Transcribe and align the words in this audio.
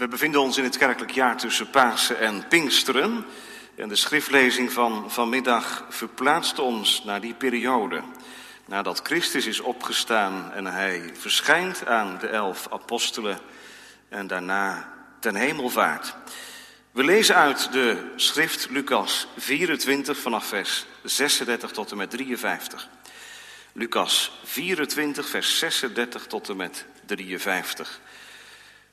We 0.00 0.08
bevinden 0.08 0.40
ons 0.40 0.56
in 0.56 0.64
het 0.64 0.76
kerkelijk 0.76 1.12
jaar 1.12 1.36
tussen 1.36 1.70
Pasen 1.70 2.18
en 2.18 2.48
Pinksteren. 2.48 3.24
En 3.76 3.88
de 3.88 3.96
schriftlezing 3.96 4.72
van 4.72 5.10
vanmiddag 5.10 5.86
verplaatst 5.88 6.58
ons 6.58 7.04
naar 7.04 7.20
die 7.20 7.34
periode. 7.34 8.02
Nadat 8.64 9.00
Christus 9.02 9.46
is 9.46 9.60
opgestaan 9.60 10.52
en 10.52 10.66
hij 10.66 11.10
verschijnt 11.18 11.86
aan 11.86 12.18
de 12.18 12.26
elf 12.26 12.68
apostelen 12.70 13.38
en 14.08 14.26
daarna 14.26 14.92
ten 15.18 15.34
hemelvaart. 15.34 16.14
We 16.90 17.04
lezen 17.04 17.34
uit 17.34 17.72
de 17.72 18.12
schrift 18.16 18.70
Lucas 18.70 19.26
24 19.36 20.18
vanaf 20.18 20.46
vers 20.46 20.86
36 21.02 21.70
tot 21.70 21.90
en 21.90 21.96
met 21.96 22.10
53. 22.10 22.88
Lucas 23.72 24.32
24, 24.44 25.28
vers 25.28 25.58
36 25.58 26.26
tot 26.26 26.48
en 26.48 26.56
met 26.56 26.86
53. 27.06 28.00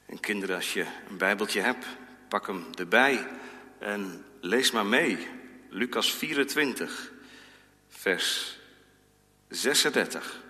En 0.07 0.19
kinderen, 0.19 0.55
als 0.55 0.73
je 0.73 0.85
een 1.09 1.17
Bijbeltje 1.17 1.61
hebt, 1.61 1.85
pak 2.27 2.47
hem 2.47 2.65
erbij 2.75 3.27
en 3.79 4.25
lees 4.39 4.71
maar 4.71 4.85
mee. 4.85 5.27
Lucas 5.69 6.13
24, 6.13 7.11
vers 7.89 8.59
36. 9.47 10.41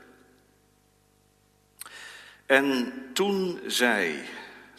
En 2.46 2.94
toen 3.14 3.60
zij, 3.66 4.26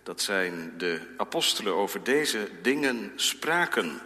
dat 0.03 0.23
zijn 0.23 0.79
de 0.79 1.01
apostelen, 1.17 1.75
over 1.75 2.05
deze 2.05 2.51
dingen 2.63 3.13
spraken, 3.17 4.01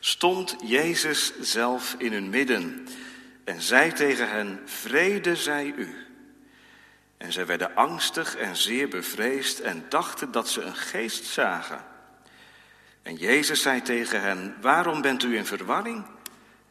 stond 0.00 0.56
Jezus 0.64 1.32
zelf 1.40 1.94
in 1.98 2.12
hun 2.12 2.30
midden 2.30 2.86
en 3.44 3.60
zei 3.60 3.92
tegen 3.92 4.30
hen: 4.30 4.60
Vrede 4.64 5.36
zij 5.36 5.72
u. 5.76 5.99
En 7.20 7.32
zij 7.32 7.46
werden 7.46 7.74
angstig 7.74 8.36
en 8.36 8.56
zeer 8.56 8.88
bevreesd 8.88 9.60
en 9.60 9.84
dachten 9.88 10.32
dat 10.32 10.48
ze 10.48 10.62
een 10.62 10.76
geest 10.76 11.24
zagen. 11.24 11.84
En 13.02 13.14
Jezus 13.14 13.62
zei 13.62 13.82
tegen 13.82 14.20
hen: 14.20 14.56
Waarom 14.60 15.00
bent 15.00 15.22
u 15.22 15.36
in 15.36 15.46
verwarring? 15.46 16.04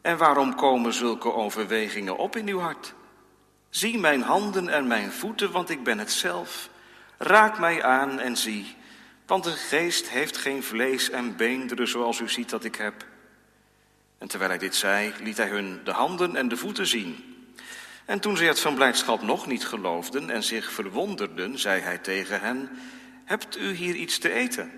En 0.00 0.16
waarom 0.16 0.54
komen 0.54 0.92
zulke 0.92 1.32
overwegingen 1.32 2.16
op 2.16 2.36
in 2.36 2.48
uw 2.48 2.58
hart? 2.58 2.94
Zie 3.68 3.98
mijn 3.98 4.22
handen 4.22 4.68
en 4.68 4.86
mijn 4.86 5.12
voeten, 5.12 5.50
want 5.50 5.70
ik 5.70 5.82
ben 5.82 5.98
het 5.98 6.12
zelf. 6.12 6.68
Raak 7.18 7.58
mij 7.58 7.82
aan 7.82 8.20
en 8.20 8.36
zie, 8.36 8.76
want 9.26 9.46
een 9.46 9.56
geest 9.56 10.08
heeft 10.08 10.36
geen 10.36 10.62
vlees 10.62 11.10
en 11.10 11.36
beenderen 11.36 11.88
zoals 11.88 12.20
u 12.20 12.28
ziet 12.28 12.50
dat 12.50 12.64
ik 12.64 12.74
heb. 12.74 13.06
En 14.18 14.28
terwijl 14.28 14.50
hij 14.50 14.58
dit 14.58 14.74
zei, 14.74 15.12
liet 15.22 15.36
hij 15.36 15.48
hun 15.48 15.80
de 15.84 15.92
handen 15.92 16.36
en 16.36 16.48
de 16.48 16.56
voeten 16.56 16.86
zien. 16.86 17.29
En 18.10 18.20
toen 18.20 18.36
zij 18.36 18.46
het 18.46 18.60
van 18.60 18.74
blijdschap 18.74 19.22
nog 19.22 19.46
niet 19.46 19.66
geloofden 19.66 20.30
en 20.30 20.42
zich 20.42 20.72
verwonderden, 20.72 21.58
zei 21.58 21.80
hij 21.80 21.98
tegen 21.98 22.40
hen: 22.40 22.70
Hebt 23.24 23.58
u 23.58 23.72
hier 23.72 23.94
iets 23.94 24.18
te 24.18 24.32
eten? 24.32 24.70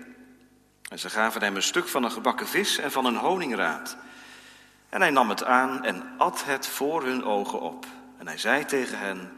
En 0.89 0.99
ze 0.99 1.09
gaven 1.09 1.41
hem 1.41 1.55
een 1.55 1.63
stuk 1.63 1.87
van 1.87 2.03
een 2.03 2.11
gebakken 2.11 2.47
vis 2.47 2.77
en 2.77 2.91
van 2.91 3.05
een 3.05 3.15
honingraad. 3.15 3.97
En 4.89 5.01
hij 5.01 5.09
nam 5.09 5.29
het 5.29 5.43
aan 5.43 5.83
en 5.83 6.03
at 6.17 6.43
het 6.45 6.67
voor 6.67 7.03
hun 7.03 7.23
ogen 7.23 7.61
op. 7.61 7.85
En 8.17 8.27
hij 8.27 8.37
zei 8.37 8.65
tegen 8.65 8.99
hen: 8.99 9.31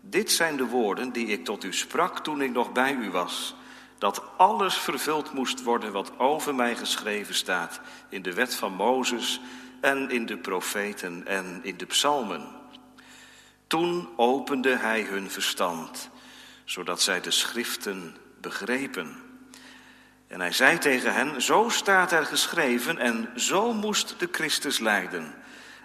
Dit 0.00 0.30
zijn 0.30 0.56
de 0.56 0.66
woorden 0.66 1.12
die 1.12 1.26
ik 1.26 1.44
tot 1.44 1.64
u 1.64 1.72
sprak 1.72 2.18
toen 2.18 2.42
ik 2.42 2.52
nog 2.52 2.72
bij 2.72 2.92
u 2.92 3.10
was. 3.10 3.54
Dat 3.98 4.22
alles 4.36 4.76
vervuld 4.76 5.32
moest 5.32 5.62
worden 5.62 5.92
wat 5.92 6.18
over 6.18 6.54
mij 6.54 6.76
geschreven 6.76 7.34
staat 7.34 7.80
in 8.08 8.22
de 8.22 8.34
wet 8.34 8.54
van 8.54 8.72
Mozes 8.72 9.40
en 9.80 10.10
in 10.10 10.26
de 10.26 10.36
profeten 10.36 11.26
en 11.26 11.60
in 11.62 11.76
de 11.76 11.86
psalmen. 11.86 12.57
Toen 13.68 14.08
opende 14.16 14.76
hij 14.76 15.02
hun 15.02 15.30
verstand, 15.30 16.10
zodat 16.64 17.02
zij 17.02 17.20
de 17.20 17.30
schriften 17.30 18.16
begrepen. 18.40 19.16
En 20.26 20.40
hij 20.40 20.52
zei 20.52 20.78
tegen 20.78 21.14
hen, 21.14 21.42
zo 21.42 21.68
staat 21.68 22.12
er 22.12 22.26
geschreven 22.26 22.98
en 22.98 23.28
zo 23.36 23.72
moest 23.72 24.14
de 24.18 24.28
Christus 24.30 24.78
lijden 24.78 25.34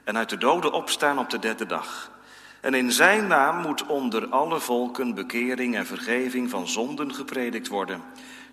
en 0.04 0.18
uit 0.18 0.30
de 0.30 0.38
doden 0.38 0.72
opstaan 0.72 1.20
op 1.20 1.30
de 1.30 1.40
derde 1.40 1.66
dag. 1.66 2.12
En 2.62 2.74
in 2.74 2.92
zijn 2.92 3.28
naam 3.28 3.62
moet 3.62 3.86
onder 3.86 4.28
alle 4.28 4.60
volken 4.60 5.14
bekering 5.14 5.76
en 5.76 5.86
vergeving 5.86 6.50
van 6.50 6.68
zonden 6.68 7.14
gepredikt 7.16 7.68
worden, 7.68 8.04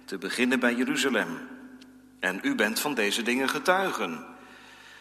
te 0.05 0.19
beginnen 0.19 0.61
bij 0.61 0.75
Jeruzalem. 0.75 1.49
En 2.21 2.39
u 2.43 2.55
bent 2.55 2.81
van 2.81 2.95
deze 2.95 3.23
dingen 3.23 3.49
getuigen. 3.49 4.25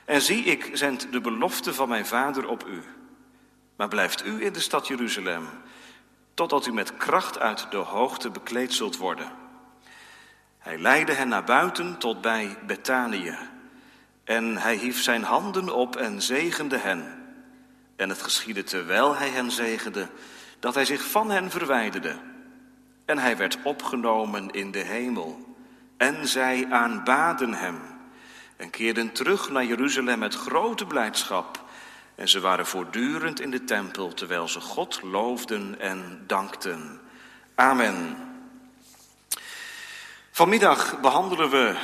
En 0.06 0.22
zie, 0.22 0.44
ik 0.44 0.70
zend 0.74 1.12
de 1.12 1.22
belofte 1.22 1.74
van 1.74 1.90
mijn 1.90 2.06
vader 2.06 2.48
op 2.48 2.68
u. 2.68 2.84
Maar 3.80 3.88
blijft 3.88 4.26
u 4.26 4.46
in 4.46 4.54
de 4.54 4.60
stad 4.60 4.88
Jeruzalem, 4.88 5.48
totdat 6.34 6.66
u 6.66 6.74
met 6.74 6.98
kracht 6.98 7.40
uit 7.40 7.72
de 7.72 7.78
hoogte 7.78 8.30
bekleed 8.30 8.74
zult 8.74 8.98
worden. 8.98 9.32
Hij 10.58 10.78
leidde 10.78 11.14
hen 11.14 11.28
naar 11.28 11.44
buiten 11.44 11.98
tot 11.98 12.22
bij 12.22 12.58
Betanië. 12.68 13.38
En 14.24 14.58
hij 14.58 14.76
hief 14.76 15.02
zijn 15.02 15.24
handen 15.24 15.76
op 15.76 15.96
en 15.96 16.22
zegende 16.22 16.78
hen. 16.78 17.26
En 17.96 18.10
het 18.10 18.22
geschiedde 18.22 18.64
terwijl 18.64 19.16
hij 19.16 19.30
hen 19.30 19.52
zegende, 19.52 20.08
dat 20.60 20.74
hij 20.74 20.86
zich 20.86 21.04
van 21.04 21.30
hen 21.30 21.52
verwijderde. 21.52 22.16
En 23.06 23.18
hij 23.18 23.38
werd 23.38 23.58
opgenomen 23.64 24.50
in 24.50 24.72
de 24.72 24.84
hemel. 24.84 25.56
En 25.98 26.28
zij 26.28 26.68
aanbaden 26.70 27.54
hem. 27.54 27.80
En 28.56 28.70
keerden 28.70 29.12
terug 29.12 29.50
naar 29.50 29.66
Jeruzalem 29.66 30.20
met 30.20 30.36
grote 30.36 30.86
blijdschap. 30.86 31.68
En 32.20 32.30
ze 32.30 32.40
waren 32.40 32.66
voortdurend 32.66 33.40
in 33.40 33.52
de 33.52 33.64
tempel, 33.64 34.14
terwijl 34.14 34.48
ze 34.48 34.60
God 34.60 35.02
loofden 35.04 35.80
en 35.80 36.24
dankten. 36.28 37.00
Amen. 37.56 38.18
Vanmiddag 40.32 41.00
behandelen 41.00 41.50
we 41.50 41.76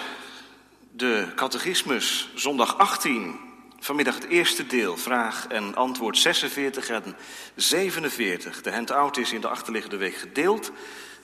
de 0.91 1.28
catechismus, 1.35 2.29
zondag 2.34 2.78
18. 2.78 3.40
Vanmiddag 3.79 4.16
het 4.16 4.28
eerste 4.28 4.68
deel, 4.68 4.97
vraag 4.97 5.47
en 5.47 5.75
antwoord 5.75 6.18
46 6.18 6.90
en 6.90 7.16
47. 7.56 8.62
De 8.62 8.72
handout 8.72 9.17
is 9.17 9.34
in 9.34 9.41
de 9.41 9.47
achterliggende 9.47 9.97
week 9.97 10.16
gedeeld. 10.16 10.72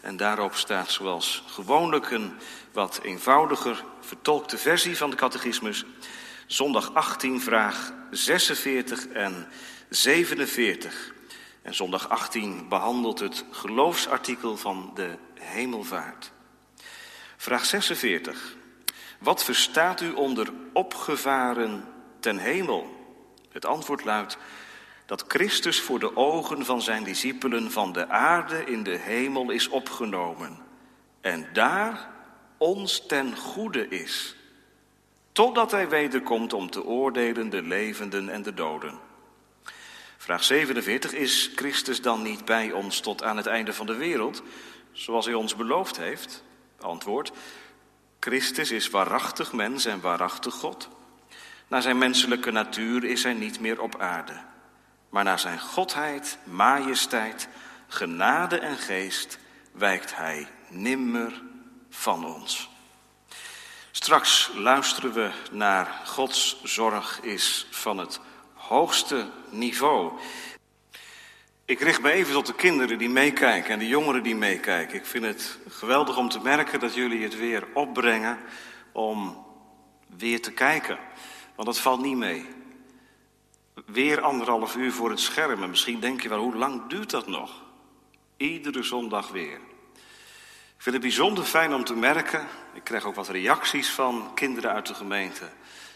En 0.01 0.17
daarop 0.17 0.55
staat 0.55 0.91
zoals 0.91 1.43
gewoonlijk 1.47 2.11
een 2.11 2.33
wat 2.71 2.99
eenvoudiger 3.03 3.83
vertolkte 4.01 4.57
versie 4.57 4.97
van 4.97 5.09
de 5.09 5.15
catechismus. 5.15 5.85
Zondag 6.51 6.93
18, 6.93 7.41
vraag 7.41 7.93
46 8.09 9.07
en 9.07 9.47
47. 9.89 11.13
En 11.61 11.75
zondag 11.75 12.09
18 12.09 12.67
behandelt 12.69 13.19
het 13.19 13.45
geloofsartikel 13.51 14.57
van 14.57 14.91
de 14.95 15.17
hemelvaart. 15.39 16.31
Vraag 17.37 17.65
46. 17.65 18.55
Wat 19.19 19.43
verstaat 19.43 20.01
u 20.01 20.11
onder 20.11 20.51
opgevaren 20.73 21.83
ten 22.19 22.37
hemel? 22.37 23.15
Het 23.51 23.65
antwoord 23.65 24.03
luidt 24.03 24.37
dat 25.05 25.25
Christus 25.27 25.81
voor 25.81 25.99
de 25.99 26.15
ogen 26.15 26.65
van 26.65 26.81
zijn 26.81 27.03
discipelen 27.03 27.71
van 27.71 27.91
de 27.91 28.09
aarde 28.09 28.63
in 28.63 28.83
de 28.83 28.97
hemel 28.97 29.51
is 29.51 29.67
opgenomen 29.67 30.57
en 31.21 31.47
daar 31.53 32.09
ons 32.57 33.05
ten 33.05 33.37
goede 33.37 33.87
is, 33.87 34.35
totdat 35.31 35.71
hij 35.71 35.89
wederkomt 35.89 36.53
om 36.53 36.69
te 36.69 36.83
oordelen 36.83 37.49
de 37.49 37.61
levenden 37.61 38.29
en 38.29 38.43
de 38.43 38.53
doden. 38.53 38.99
Vraag 40.17 40.43
47. 40.43 41.13
Is 41.13 41.51
Christus 41.55 42.01
dan 42.01 42.21
niet 42.21 42.45
bij 42.45 42.71
ons 42.71 42.99
tot 42.99 43.23
aan 43.23 43.37
het 43.37 43.45
einde 43.45 43.73
van 43.73 43.85
de 43.85 43.95
wereld, 43.95 44.43
zoals 44.91 45.25
hij 45.25 45.33
ons 45.33 45.55
beloofd 45.55 45.97
heeft? 45.97 46.43
Antwoord. 46.79 47.31
Christus 48.19 48.71
is 48.71 48.89
waarachtig 48.89 49.53
mens 49.53 49.85
en 49.85 50.01
waarachtig 50.01 50.53
God. 50.53 50.89
Naar 51.67 51.81
zijn 51.81 51.97
menselijke 51.97 52.51
natuur 52.51 53.03
is 53.03 53.23
hij 53.23 53.33
niet 53.33 53.59
meer 53.59 53.81
op 53.81 53.99
aarde. 53.99 54.41
Maar 55.09 55.23
naar 55.23 55.39
zijn 55.39 55.59
godheid, 55.59 56.37
majesteit, 56.43 57.47
genade 57.87 58.59
en 58.59 58.77
geest 58.77 59.39
wijkt 59.71 60.15
hij 60.15 60.47
nimmer 60.69 61.41
van 61.89 62.25
ons. 62.25 62.70
Straks 63.91 64.51
luisteren 64.55 65.13
we 65.13 65.31
naar 65.51 66.01
Gods 66.05 66.63
zorg 66.63 67.19
is 67.21 67.67
van 67.69 67.97
het 67.97 68.19
hoogste 68.53 69.29
niveau. 69.49 70.19
Ik 71.65 71.79
richt 71.79 72.01
me 72.01 72.11
even 72.11 72.33
tot 72.33 72.45
de 72.45 72.53
kinderen 72.53 72.97
die 72.97 73.09
meekijken 73.09 73.71
en 73.71 73.79
de 73.79 73.87
jongeren 73.87 74.23
die 74.23 74.35
meekijken. 74.35 74.95
Ik 74.95 75.05
vind 75.05 75.25
het 75.25 75.57
geweldig 75.69 76.17
om 76.17 76.29
te 76.29 76.39
merken 76.39 76.79
dat 76.79 76.93
jullie 76.93 77.23
het 77.23 77.37
weer 77.37 77.67
opbrengen 77.73 78.39
om 78.91 79.45
weer 80.17 80.41
te 80.41 80.51
kijken. 80.51 80.97
Want 81.55 81.67
dat 81.67 81.79
valt 81.79 82.01
niet 82.01 82.17
mee. 82.17 82.45
Weer 83.85 84.21
anderhalf 84.21 84.75
uur 84.75 84.91
voor 84.91 85.09
het 85.09 85.19
scherm. 85.19 85.63
En 85.63 85.69
misschien 85.69 85.99
denk 85.99 86.21
je 86.21 86.29
wel, 86.29 86.39
hoe 86.39 86.55
lang 86.55 86.89
duurt 86.89 87.09
dat 87.09 87.27
nog? 87.27 87.63
Iedere 88.37 88.83
zondag 88.83 89.29
weer. 89.29 89.59
Ik 90.81 90.87
vind 90.87 91.03
het 91.03 91.11
bijzonder 91.13 91.43
fijn 91.43 91.73
om 91.73 91.83
te 91.83 91.95
merken, 91.95 92.47
ik 92.73 92.83
krijg 92.83 93.05
ook 93.05 93.15
wat 93.15 93.27
reacties 93.27 93.89
van 93.89 94.31
kinderen 94.33 94.71
uit 94.71 94.85
de 94.85 94.93
gemeente, 94.93 95.49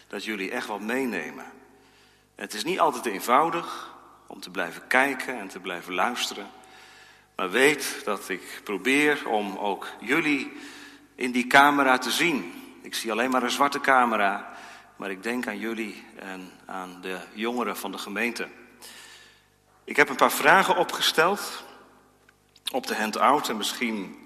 dat 0.08 0.24
jullie 0.24 0.50
echt 0.50 0.66
wat 0.66 0.80
meenemen. 0.80 1.44
Het 2.34 2.54
is 2.54 2.64
niet 2.64 2.80
altijd 2.80 3.06
eenvoudig 3.06 3.94
om 4.26 4.40
te 4.40 4.50
blijven 4.50 4.86
kijken 4.86 5.38
en 5.38 5.48
te 5.48 5.60
blijven 5.60 5.94
luisteren. 5.94 6.50
Maar 7.36 7.50
weet 7.50 8.00
dat 8.04 8.28
ik 8.28 8.60
probeer 8.64 9.28
om 9.28 9.56
ook 9.56 9.88
jullie 10.00 10.52
in 11.14 11.32
die 11.32 11.46
camera 11.46 11.98
te 11.98 12.10
zien. 12.10 12.52
Ik 12.82 12.94
zie 12.94 13.10
alleen 13.10 13.30
maar 13.30 13.42
een 13.42 13.50
zwarte 13.50 13.80
camera, 13.80 14.56
maar 14.96 15.10
ik 15.10 15.22
denk 15.22 15.46
aan 15.46 15.58
jullie 15.58 16.04
en 16.16 16.50
aan 16.66 16.98
de 17.00 17.18
jongeren 17.32 17.76
van 17.76 17.92
de 17.92 17.98
gemeente. 17.98 18.48
Ik 19.84 19.96
heb 19.96 20.08
een 20.08 20.16
paar 20.16 20.32
vragen 20.32 20.76
opgesteld 20.76 21.64
op 22.72 22.86
de 22.86 22.96
handout 22.96 23.48
en 23.48 23.56
misschien 23.56 24.24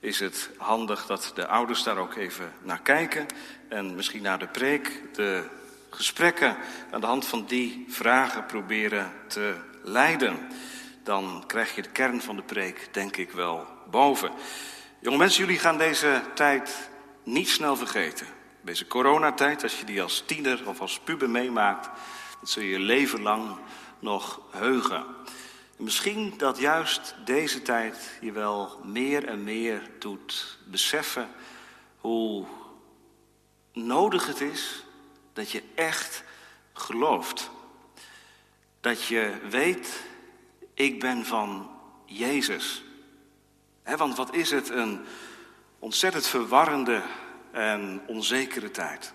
is 0.00 0.20
het 0.20 0.50
handig 0.56 1.06
dat 1.06 1.32
de 1.34 1.46
ouders 1.46 1.82
daar 1.82 1.96
ook 1.96 2.14
even 2.14 2.52
naar 2.62 2.80
kijken 2.80 3.26
en 3.68 3.94
misschien 3.94 4.22
naar 4.22 4.38
de 4.38 4.46
preek 4.46 5.02
de 5.12 5.44
gesprekken 5.90 6.56
aan 6.90 7.00
de 7.00 7.06
hand 7.06 7.26
van 7.26 7.44
die 7.46 7.84
vragen 7.88 8.46
proberen 8.46 9.12
te 9.26 9.54
leiden. 9.82 10.48
Dan 11.02 11.44
krijg 11.46 11.74
je 11.74 11.82
de 11.82 11.90
kern 11.90 12.22
van 12.22 12.36
de 12.36 12.42
preek, 12.42 12.88
denk 12.92 13.16
ik 13.16 13.30
wel, 13.30 13.66
boven. 13.90 14.30
Jonge 15.00 15.16
mensen, 15.16 15.44
jullie 15.44 15.58
gaan 15.58 15.78
deze 15.78 16.22
tijd 16.34 16.90
niet 17.22 17.48
snel 17.48 17.76
vergeten. 17.76 18.26
Deze 18.60 18.86
coronatijd, 18.86 19.62
als 19.62 19.78
je 19.78 19.84
die 19.84 20.02
als 20.02 20.22
tiener 20.26 20.68
of 20.68 20.80
als 20.80 21.00
puber 21.00 21.30
meemaakt, 21.30 21.88
dat 22.40 22.50
zul 22.50 22.62
je 22.62 22.68
je 22.68 22.78
leven 22.78 23.22
lang 23.22 23.58
nog 23.98 24.40
heugen. 24.50 25.04
Misschien 25.78 26.34
dat 26.36 26.58
juist 26.58 27.14
deze 27.24 27.62
tijd 27.62 28.18
je 28.20 28.32
wel 28.32 28.80
meer 28.84 29.26
en 29.26 29.44
meer 29.44 29.90
doet 29.98 30.58
beseffen 30.64 31.30
hoe 31.96 32.46
nodig 33.72 34.26
het 34.26 34.40
is 34.40 34.84
dat 35.32 35.50
je 35.50 35.62
echt 35.74 36.24
gelooft. 36.72 37.50
Dat 38.80 39.04
je 39.04 39.38
weet, 39.50 40.04
ik 40.74 41.00
ben 41.00 41.24
van 41.24 41.70
Jezus. 42.06 42.84
want 43.84 44.16
wat 44.16 44.34
is 44.34 44.50
het 44.50 44.68
een 44.68 45.04
ontzettend 45.78 46.26
verwarrende 46.26 47.02
en 47.50 48.02
onzekere 48.06 48.70
tijd. 48.70 49.12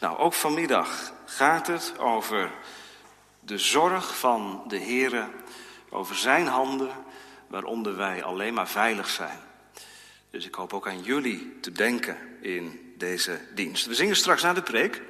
Nou, 0.00 0.18
ook 0.18 0.32
vanmiddag 0.32 1.12
gaat 1.24 1.66
het 1.66 1.98
over 1.98 2.50
de 3.46 3.58
zorg 3.58 4.18
van 4.18 4.64
de 4.68 4.78
Heere, 4.78 5.28
over 5.90 6.16
zijn 6.16 6.46
handen, 6.46 6.90
waaronder 7.46 7.96
wij 7.96 8.22
alleen 8.22 8.54
maar 8.54 8.68
veilig 8.68 9.08
zijn. 9.08 9.38
Dus 10.30 10.46
ik 10.46 10.54
hoop 10.54 10.72
ook 10.72 10.88
aan 10.88 11.02
jullie 11.02 11.58
te 11.60 11.72
denken 11.72 12.16
in 12.40 12.92
deze 12.96 13.40
dienst. 13.54 13.86
We 13.86 13.94
zingen 13.94 14.16
straks 14.16 14.42
na 14.42 14.52
de 14.52 14.62
preek 14.62 15.02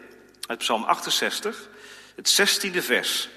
uit 0.46 0.58
Psalm 0.58 0.84
68, 0.84 1.68
het 2.16 2.40
16e 2.40 2.78
vers. 2.78 3.28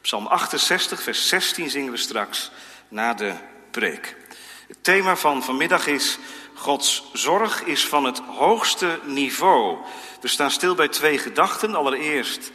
Psalm 0.00 0.26
68, 0.26 1.02
vers 1.02 1.28
16 1.28 1.70
zingen 1.70 1.92
we 1.92 1.98
straks 1.98 2.50
na 2.88 3.14
de 3.14 3.34
preek. 3.70 4.16
Het 4.68 4.84
thema 4.84 5.16
van 5.16 5.42
vanmiddag 5.42 5.86
is 5.86 6.18
Gods 6.54 7.10
zorg 7.12 7.62
is 7.62 7.86
van 7.86 8.04
het 8.04 8.18
hoogste 8.18 9.00
niveau. 9.04 9.78
We 10.20 10.28
staan 10.28 10.50
stil 10.50 10.74
bij 10.74 10.88
twee 10.88 11.18
gedachten. 11.18 11.74
Allereerst 11.74 12.50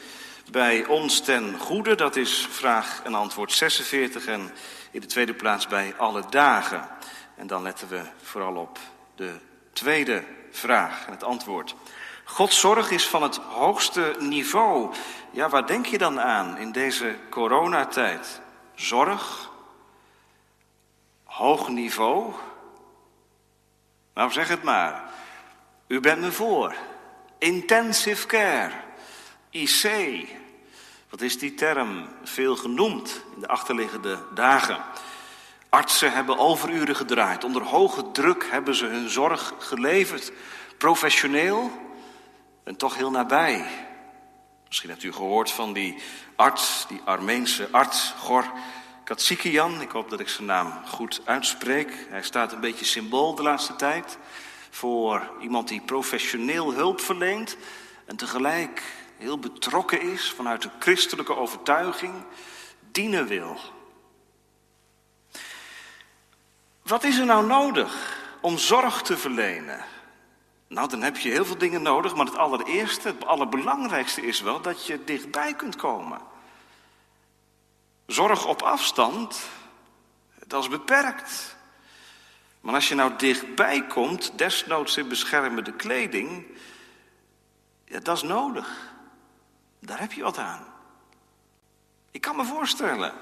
bij 0.52 0.86
ons 0.86 1.22
ten 1.22 1.60
goede, 1.60 1.96
dat 1.96 2.16
is 2.16 2.48
vraag 2.50 3.02
en 3.04 3.16
antwoord 3.16 3.52
46. 3.52 4.26
En 4.26 4.52
in 4.92 5.02
de 5.02 5.08
tweede 5.08 5.34
plaats 5.34 5.68
bij 5.68 5.94
alle 5.98 6.24
dagen. 6.30 6.88
En 7.36 7.48
dan 7.48 7.62
letten 7.62 7.88
we 7.88 8.02
vooral 8.22 8.56
op 8.56 8.80
de 9.16 9.32
tweede 9.74 10.24
vraag 10.52 11.06
en 11.06 11.12
het 11.12 11.24
antwoord. 11.24 11.76
Gods 12.24 12.60
zorg 12.60 12.92
is 12.92 13.08
van 13.08 13.24
het 13.24 13.36
hoogste 13.36 14.16
niveau. 14.20 14.94
Ja, 15.32 15.50
waar 15.50 15.68
denk 15.68 15.86
je 15.86 15.98
dan 15.98 16.20
aan 16.20 16.58
in 16.58 16.72
deze 16.72 17.16
coronatijd? 17.30 18.42
Zorg? 18.76 19.50
Hoog 21.24 21.70
niveau? 21.70 22.34
Nou, 24.14 24.32
zeg 24.32 24.48
het 24.48 24.64
maar. 24.64 25.04
U 25.88 26.00
bent 26.00 26.22
me 26.22 26.32
voor. 26.32 26.76
Intensive 27.38 28.28
care. 28.28 28.72
IC. 29.50 30.40
Wat 31.12 31.22
is 31.22 31.40
die 31.40 31.54
term? 31.54 32.08
Veel 32.24 32.56
genoemd 32.56 33.24
in 33.36 33.40
de 33.40 33.48
achterliggende 33.48 34.20
dagen. 34.34 34.84
Artsen 35.70 36.12
hebben 36.12 36.38
overuren 36.38 36.96
gedraaid. 36.96 37.44
Onder 37.44 37.64
hoge 37.64 38.12
druk 38.12 38.48
hebben 38.50 38.76
ze 38.76 38.86
hun 38.86 39.10
zorg 39.10 39.54
geleverd. 39.60 40.32
Professioneel 40.78 41.72
en 42.64 42.76
toch 42.76 42.96
heel 42.96 43.12
nabij. 43.12 43.66
Misschien 44.68 44.90
hebt 44.90 45.04
u 45.04 45.14
gehoord 45.14 45.52
van 45.52 45.74
die 45.74 45.98
arts, 46.36 46.86
die 46.88 47.02
Armeense 47.06 47.68
arts, 47.72 48.14
Gor 48.18 48.52
Katsikian. 49.04 49.82
Ik 49.82 49.92
hoop 49.92 50.10
dat 50.10 50.20
ik 50.20 50.30
zijn 50.30 50.48
naam 50.48 50.82
goed 50.86 51.22
uitspreek. 51.26 52.06
Hij 52.10 52.24
staat 52.24 52.52
een 52.52 52.60
beetje 52.60 52.86
symbool 52.86 53.36
de 53.36 53.44
laatste 53.44 53.76
tijd 53.76 54.18
voor 54.70 55.32
iemand 55.42 55.68
die 55.68 55.82
professioneel 55.82 56.74
hulp 56.74 57.02
verleent 57.02 57.58
en 58.06 58.16
tegelijk 58.16 59.01
heel 59.22 59.40
betrokken 59.40 60.02
is 60.02 60.32
vanuit 60.32 60.62
de 60.62 60.70
christelijke 60.80 61.36
overtuiging, 61.36 62.14
dienen 62.92 63.28
wil. 63.28 63.60
Wat 66.82 67.04
is 67.04 67.18
er 67.18 67.26
nou 67.26 67.46
nodig 67.46 68.20
om 68.42 68.58
zorg 68.58 69.02
te 69.02 69.18
verlenen? 69.18 69.86
Nou, 70.68 70.90
dan 70.90 71.02
heb 71.02 71.18
je 71.18 71.30
heel 71.30 71.46
veel 71.46 71.58
dingen 71.58 71.82
nodig, 71.82 72.16
maar 72.16 72.26
het 72.26 72.38
allereerste, 72.38 73.08
het 73.08 73.26
allerbelangrijkste 73.26 74.22
is 74.22 74.42
wel 74.42 74.62
dat 74.62 74.86
je 74.86 75.04
dichtbij 75.04 75.54
kunt 75.54 75.76
komen. 75.76 76.22
Zorg 78.06 78.46
op 78.46 78.62
afstand, 78.62 79.50
dat 80.48 80.64
is 80.64 80.70
beperkt. 80.70 81.56
Maar 82.62 82.74
als 82.74 82.88
je 82.88 82.96
nou 82.96 83.12
dichtbij 83.18 83.88
komt, 83.88 84.38
desnoods 84.38 84.98
in 84.98 85.08
beschermende 85.08 85.74
kleding, 85.74 86.46
ja, 87.86 88.00
dat 88.00 88.16
is 88.16 88.24
nodig. 88.24 88.91
Daar 89.84 90.00
heb 90.00 90.12
je 90.12 90.24
wat 90.24 90.38
aan. 90.38 90.66
Ik 92.12 92.22
kan 92.22 92.36
me 92.36 92.46
voorstellen 92.46 93.14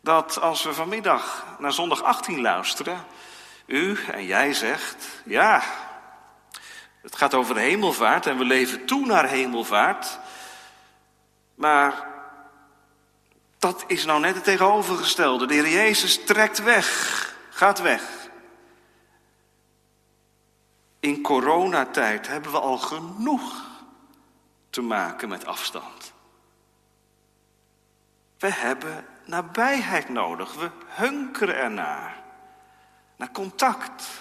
dat 0.00 0.40
als 0.40 0.64
we 0.64 0.74
vanmiddag 0.74 1.46
naar 1.58 1.72
zondag 1.72 2.02
18 2.02 2.40
luisteren, 2.40 3.04
u 3.66 3.98
en 4.04 4.24
jij 4.24 4.54
zegt, 4.54 5.06
ja, 5.24 5.62
het 7.02 7.16
gaat 7.16 7.34
over 7.34 7.54
de 7.54 7.60
hemelvaart 7.60 8.26
en 8.26 8.38
we 8.38 8.44
leven 8.44 8.84
toe 8.84 9.06
naar 9.06 9.28
hemelvaart, 9.28 10.18
maar 11.54 12.06
dat 13.58 13.84
is 13.86 14.04
nou 14.04 14.20
net 14.20 14.34
het 14.34 14.44
tegenovergestelde. 14.44 15.46
De 15.46 15.54
Heer 15.54 15.68
Jezus 15.68 16.24
trekt 16.24 16.62
weg, 16.62 17.36
gaat 17.50 17.80
weg. 17.80 18.02
In 21.00 21.22
coronatijd 21.22 22.26
hebben 22.26 22.52
we 22.52 22.60
al 22.60 22.78
genoeg 22.78 23.67
te 24.70 24.80
maken 24.80 25.28
met 25.28 25.46
afstand. 25.46 26.12
We 28.38 28.52
hebben 28.52 29.06
nabijheid 29.24 30.08
nodig. 30.08 30.54
We 30.54 30.70
hunkeren 30.86 31.56
ernaar. 31.56 32.22
Naar 33.16 33.30
contact. 33.32 34.20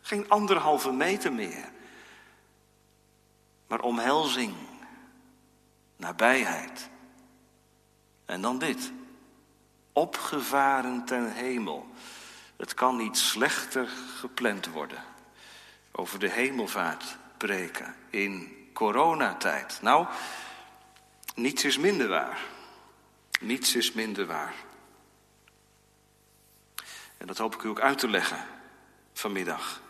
Geen 0.00 0.28
anderhalve 0.28 0.92
meter 0.92 1.32
meer. 1.32 1.70
Maar 3.66 3.80
omhelzing. 3.80 4.54
Nabijheid. 5.96 6.88
En 8.24 8.40
dan 8.40 8.58
dit. 8.58 8.92
Opgevaren 9.92 11.04
ten 11.04 11.32
hemel. 11.32 11.86
Het 12.56 12.74
kan 12.74 12.96
niet 12.96 13.18
slechter 13.18 13.88
gepland 14.16 14.66
worden. 14.66 15.02
Over 15.92 16.18
de 16.18 16.30
hemelvaart 16.30 17.16
preken 17.36 17.94
in 18.10 18.57
coronatijd. 18.78 19.78
Nou, 19.82 20.06
niets 21.34 21.64
is 21.64 21.78
minder 21.78 22.08
waar. 22.08 22.38
Niets 23.40 23.76
is 23.76 23.92
minder 23.92 24.26
waar. 24.26 24.54
En 27.16 27.26
dat 27.26 27.38
hoop 27.38 27.54
ik 27.54 27.62
u 27.62 27.68
ook 27.68 27.80
uit 27.80 27.98
te 27.98 28.08
leggen 28.08 28.46
vanmiddag. 29.12 29.80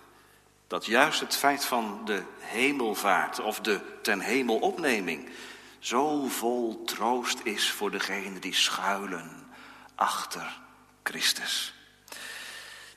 Dat 0.66 0.86
juist 0.86 1.20
het 1.20 1.36
feit 1.36 1.64
van 1.64 2.00
de 2.04 2.22
hemelvaart 2.38 3.40
of 3.40 3.60
de 3.60 3.80
ten 4.02 4.20
hemelopneming 4.20 5.28
zo 5.78 6.26
vol 6.26 6.84
troost 6.84 7.40
is 7.42 7.70
voor 7.70 7.90
degenen 7.90 8.40
die 8.40 8.54
schuilen 8.54 9.50
achter 9.94 10.60
Christus. 11.02 11.77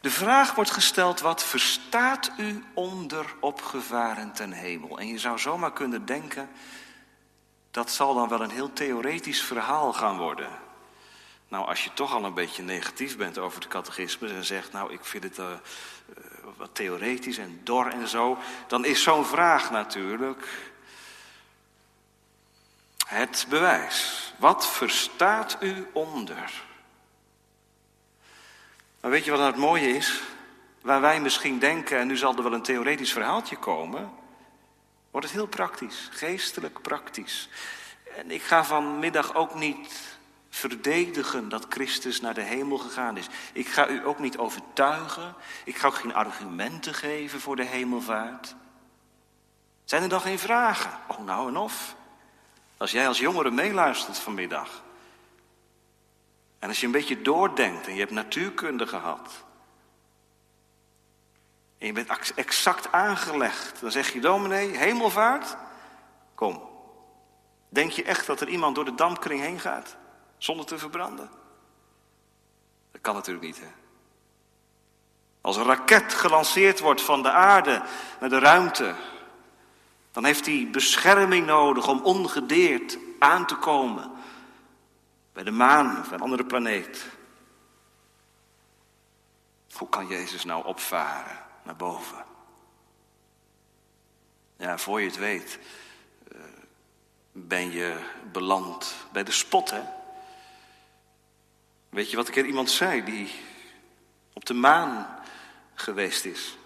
De 0.01 0.12
vraag 0.12 0.55
wordt 0.55 0.72
gesteld, 0.72 1.20
wat 1.20 1.43
verstaat 1.43 2.31
u 2.38 2.63
onder 2.74 3.34
opgevaren 3.39 4.34
ten 4.34 4.51
hemel? 4.51 5.00
En 5.00 5.08
je 5.08 5.20
zou 5.20 5.39
zomaar 5.39 5.74
kunnen 5.74 6.05
denken, 6.05 6.50
dat 7.72 7.91
zal 7.91 8.13
dan 8.13 8.27
wel 8.27 8.41
een 8.41 8.50
heel 8.50 8.74
theoretisch 8.74 9.41
verhaal 9.41 9.93
gaan 9.93 10.17
worden. 10.17 10.50
Nou, 11.48 11.67
als 11.67 11.84
je 11.84 11.93
toch 11.93 12.13
al 12.13 12.24
een 12.24 12.34
beetje 12.34 12.63
negatief 12.63 13.17
bent 13.17 13.38
over 13.38 13.60
het 13.60 13.70
catechisme 13.70 14.29
en 14.29 14.46
zegt, 14.46 14.72
nou, 14.72 14.93
ik 14.93 15.05
vind 15.05 15.24
het 15.24 15.38
uh, 15.38 15.46
wat 16.58 16.70
theoretisch 16.75 17.38
en 17.38 17.62
dor 17.63 17.88
en 17.88 18.08
zo, 18.08 18.38
dan 18.67 18.86
is 18.86 19.03
zo'n 19.03 19.25
vraag 19.25 19.72
natuurlijk 19.72 20.72
het 23.05 23.46
bewijs. 23.50 24.34
Wat 24.38 24.67
verstaat 24.67 25.58
u 25.60 25.88
onder? 25.93 26.70
Maar 29.01 29.12
weet 29.12 29.25
je 29.25 29.31
wat 29.31 29.39
nou 29.39 29.51
het 29.51 29.62
mooie 29.62 29.89
is? 29.89 30.22
waar 30.81 31.01
wij 31.01 31.22
misschien 31.22 31.60
denken, 31.60 31.98
en 31.98 32.08
nu 32.08 32.17
zal 32.17 32.36
er 32.36 32.43
wel 32.43 32.53
een 32.53 32.62
theoretisch 32.62 33.13
verhaaltje 33.13 33.58
komen, 33.58 34.12
wordt 35.12 35.27
het 35.27 35.36
heel 35.36 35.48
praktisch, 35.48 36.10
geestelijk 36.12 36.81
praktisch. 36.81 37.50
En 38.17 38.31
ik 38.31 38.41
ga 38.41 38.63
vanmiddag 38.63 39.36
ook 39.36 39.55
niet 39.55 40.17
verdedigen 40.50 41.50
dat 41.50 41.65
Christus 41.70 42.22
naar 42.22 42.34
de 42.34 42.41
hemel 42.41 42.77
gegaan 42.77 43.17
is. 43.17 43.27
Ik 43.53 43.67
ga 43.67 43.88
u 43.88 44.05
ook 44.05 44.20
niet 44.20 44.38
overtuigen. 44.38 45.36
Ik 45.65 45.75
ga 45.75 45.88
ook 45.88 45.96
geen 45.96 46.13
argumenten 46.13 46.93
geven 46.93 47.39
voor 47.39 47.55
de 47.55 47.65
hemelvaart. 47.65 48.55
Zijn 49.84 50.03
er 50.03 50.10
dan 50.10 50.22
geen 50.22 50.39
vragen? 50.39 50.91
Oh, 51.08 51.20
nou 51.20 51.48
en 51.48 51.58
of. 51.58 51.96
Als 52.77 52.91
jij 52.91 53.08
als 53.08 53.20
jongere 53.20 53.51
meeluistert 53.51 54.20
vanmiddag. 54.20 54.84
En 56.62 56.68
als 56.68 56.80
je 56.80 56.86
een 56.86 56.91
beetje 56.91 57.22
doordenkt 57.22 57.88
en 57.88 57.94
je 57.94 58.00
hebt 58.00 58.12
natuurkunde 58.12 58.88
gehad. 58.88 59.44
En 61.77 61.88
je 61.88 61.94
bent 61.94 62.34
exact 62.36 62.91
aangelegd. 62.91 63.82
Dan 63.82 63.91
zeg 63.91 64.13
je, 64.13 64.20
dominee, 64.20 64.77
hemelvaart? 64.77 65.58
Kom. 66.36 66.70
Denk 67.70 67.91
je 67.91 68.03
echt 68.03 68.25
dat 68.25 68.41
er 68.41 68.48
iemand 68.48 68.75
door 68.75 68.86
de 68.86 68.96
dampkring 68.96 69.41
heen 69.41 69.60
gaat? 69.60 69.96
Zonder 70.38 70.65
te 70.65 70.77
verbranden? 70.77 71.30
Dat 72.91 73.01
kan 73.01 73.15
natuurlijk 73.15 73.46
niet, 73.46 73.60
hè? 73.60 73.72
Als 75.41 75.56
een 75.56 75.65
raket 75.65 76.13
gelanceerd 76.13 76.80
wordt 76.80 77.01
van 77.01 77.22
de 77.22 77.32
aarde 77.32 77.82
naar 78.20 78.30
de 78.30 78.39
ruimte, 78.39 78.96
dan 80.12 80.25
heeft 80.25 80.46
hij 80.46 80.68
bescherming 80.72 81.46
nodig 81.46 81.88
om 81.88 82.01
ongedeerd 82.01 82.98
aan 83.20 83.46
te 83.46 83.56
komen 83.56 84.11
bij 85.34 85.44
de 85.44 85.52
maan 85.52 86.00
of 86.00 86.12
een 86.12 86.22
andere 86.22 86.46
planeet. 86.46 87.06
Hoe 89.74 89.90
kan 89.90 90.08
Jezus 90.08 90.44
nou 90.44 90.66
opvaren 90.66 91.40
naar 91.64 91.76
boven? 91.76 92.26
Ja, 94.58 94.78
voor 94.78 95.02
je 95.02 95.08
het 95.08 95.18
weet, 95.18 95.60
eh, 96.32 96.40
ben 97.32 97.72
je 97.72 98.00
beland 98.32 98.96
bij 99.12 99.24
de 99.24 99.32
spot, 99.32 99.70
hè? 99.70 99.82
Weet 101.90 102.10
je 102.10 102.16
wat 102.16 102.28
ik 102.28 102.36
er 102.36 102.46
iemand 102.46 102.70
zei 102.70 103.04
die 103.04 103.32
op 104.34 104.46
de 104.46 104.54
maan 104.54 105.20
geweest 105.74 106.26
is? 106.26 106.58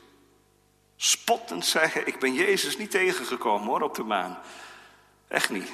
Spottend 0.96 1.66
zei 1.66 1.92
ik 2.06 2.20
ben 2.20 2.34
Jezus 2.34 2.78
niet 2.78 2.92
tegengekomen 2.92 3.68
hoor, 3.68 3.82
op 3.82 3.96
de 3.96 4.04
maan. 4.04 4.40
Echt 5.28 5.50
niet. 5.50 5.74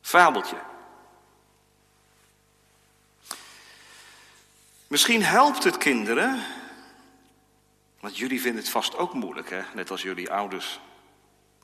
Fabeltje. 0.00 0.69
Misschien 4.90 5.22
helpt 5.22 5.64
het 5.64 5.78
kinderen, 5.78 6.42
want 8.00 8.16
jullie 8.16 8.40
vinden 8.40 8.60
het 8.62 8.70
vast 8.70 8.96
ook 8.96 9.14
moeilijk, 9.14 9.50
hè? 9.50 9.62
net 9.74 9.90
als 9.90 10.02
jullie 10.02 10.30
ouders, 10.30 10.80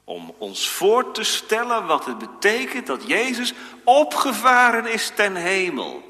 om 0.05 0.35
ons 0.39 0.69
voor 0.71 1.13
te 1.13 1.23
stellen 1.23 1.87
wat 1.87 2.05
het 2.05 2.19
betekent 2.19 2.87
dat 2.87 3.07
Jezus 3.07 3.55
opgevaren 3.85 4.93
is 4.93 5.13
ten 5.15 5.35
hemel. 5.35 6.03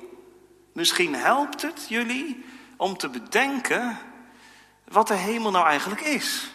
Misschien 0.73 1.15
helpt 1.15 1.63
het 1.63 1.87
jullie 1.89 2.45
om 2.77 2.97
te 2.97 3.09
bedenken 3.09 3.99
wat 4.85 5.09
de 5.09 5.15
hemel 5.15 5.51
nou 5.51 5.67
eigenlijk 5.67 6.01
is. 6.01 6.51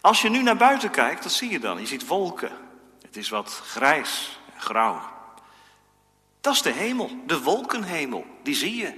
Als 0.00 0.22
je 0.22 0.28
nu 0.28 0.42
naar 0.42 0.56
buiten 0.56 0.90
kijkt, 0.90 1.22
wat 1.22 1.32
zie 1.32 1.50
je 1.50 1.60
dan? 1.60 1.80
Je 1.80 1.86
ziet 1.86 2.06
wolken. 2.06 2.52
Het 3.02 3.16
is 3.16 3.28
wat 3.28 3.50
grijs 3.50 4.38
en 4.54 4.60
grauw. 4.60 5.15
Dat 6.46 6.54
is 6.54 6.62
de 6.62 6.70
hemel, 6.70 7.10
de 7.24 7.42
wolkenhemel, 7.42 8.26
die 8.42 8.54
zie 8.54 8.76
je. 8.76 8.92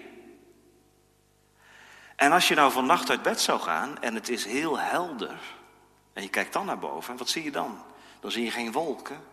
En 2.17 2.33
als 2.33 2.49
je 2.49 2.55
nou 2.55 2.73
vannacht 2.73 3.11
uit 3.11 3.23
bed 3.23 3.41
zou 3.41 3.61
gaan 3.61 4.01
en 4.01 4.15
het 4.15 4.29
is 4.29 4.45
heel 4.45 4.79
helder, 4.79 5.39
en 6.13 6.23
je 6.23 6.29
kijkt 6.29 6.53
dan 6.53 6.67
naar 6.67 6.79
boven, 6.79 7.17
wat 7.17 7.29
zie 7.29 7.45
je 7.45 7.51
dan? 7.51 7.83
Dan 8.21 8.31
zie 8.31 8.45
je 8.45 8.51
geen 8.51 8.73
wolken, 8.73 9.25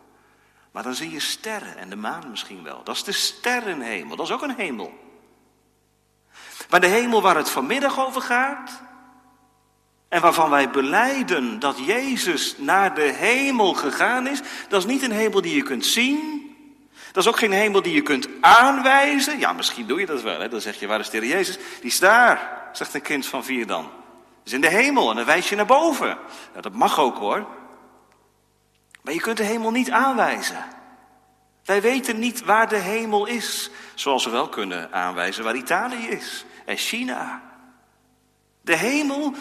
maar 0.70 0.82
dan 0.82 0.94
zie 0.94 1.10
je 1.10 1.20
sterren 1.20 1.76
en 1.76 1.90
de 1.90 1.96
maan 1.96 2.30
misschien 2.30 2.62
wel. 2.62 2.84
Dat 2.84 2.94
is 2.94 3.04
de 3.04 3.12
sterrenhemel, 3.12 4.16
dat 4.16 4.26
is 4.26 4.32
ook 4.32 4.42
een 4.42 4.56
hemel. 4.56 4.92
Maar 6.70 6.80
de 6.80 6.86
hemel 6.86 7.22
waar 7.22 7.36
het 7.36 7.50
vanmiddag 7.50 8.00
over 8.00 8.22
gaat, 8.22 8.82
en 10.08 10.20
waarvan 10.20 10.50
wij 10.50 10.70
beleiden 10.70 11.58
dat 11.58 11.78
Jezus 11.78 12.58
naar 12.58 12.94
de 12.94 13.12
hemel 13.12 13.74
gegaan 13.74 14.26
is, 14.26 14.40
dat 14.68 14.80
is 14.80 14.92
niet 14.92 15.02
een 15.02 15.12
hemel 15.12 15.40
die 15.40 15.54
je 15.54 15.62
kunt 15.62 15.86
zien. 15.86 16.45
Dat 17.16 17.24
is 17.24 17.30
ook 17.30 17.38
geen 17.38 17.52
hemel 17.52 17.82
die 17.82 17.94
je 17.94 18.02
kunt 18.02 18.28
aanwijzen. 18.40 19.38
Ja, 19.38 19.52
misschien 19.52 19.86
doe 19.86 20.00
je 20.00 20.06
dat 20.06 20.22
wel. 20.22 20.40
Hè? 20.40 20.48
Dan 20.48 20.60
zeg 20.60 20.80
je, 20.80 20.86
waar 20.86 21.00
is 21.00 21.10
de 21.10 21.18
Heer 21.18 21.28
Jezus? 21.28 21.56
Die 21.56 21.90
is 21.90 21.98
daar, 21.98 22.68
zegt 22.72 22.94
een 22.94 23.02
kind 23.02 23.26
van 23.26 23.44
vier 23.44 23.66
dan. 23.66 23.90
is 24.44 24.52
in 24.52 24.60
de 24.60 24.68
hemel 24.68 25.10
en 25.10 25.16
dan 25.16 25.24
wijs 25.24 25.48
je 25.48 25.56
naar 25.56 25.66
boven. 25.66 26.18
Ja, 26.54 26.60
dat 26.60 26.72
mag 26.72 26.98
ook 26.98 27.16
hoor. 27.16 27.46
Maar 29.02 29.14
je 29.14 29.20
kunt 29.20 29.36
de 29.36 29.44
hemel 29.44 29.70
niet 29.70 29.90
aanwijzen. 29.90 30.64
Wij 31.64 31.80
weten 31.82 32.18
niet 32.18 32.44
waar 32.44 32.68
de 32.68 32.78
hemel 32.78 33.26
is, 33.26 33.70
zoals 33.94 34.24
we 34.24 34.30
wel 34.30 34.48
kunnen 34.48 34.92
aanwijzen 34.92 35.44
waar 35.44 35.56
Italië 35.56 36.06
is 36.08 36.44
en 36.64 36.76
China. 36.76 37.42
De 38.60 38.76
hemel, 38.76 39.34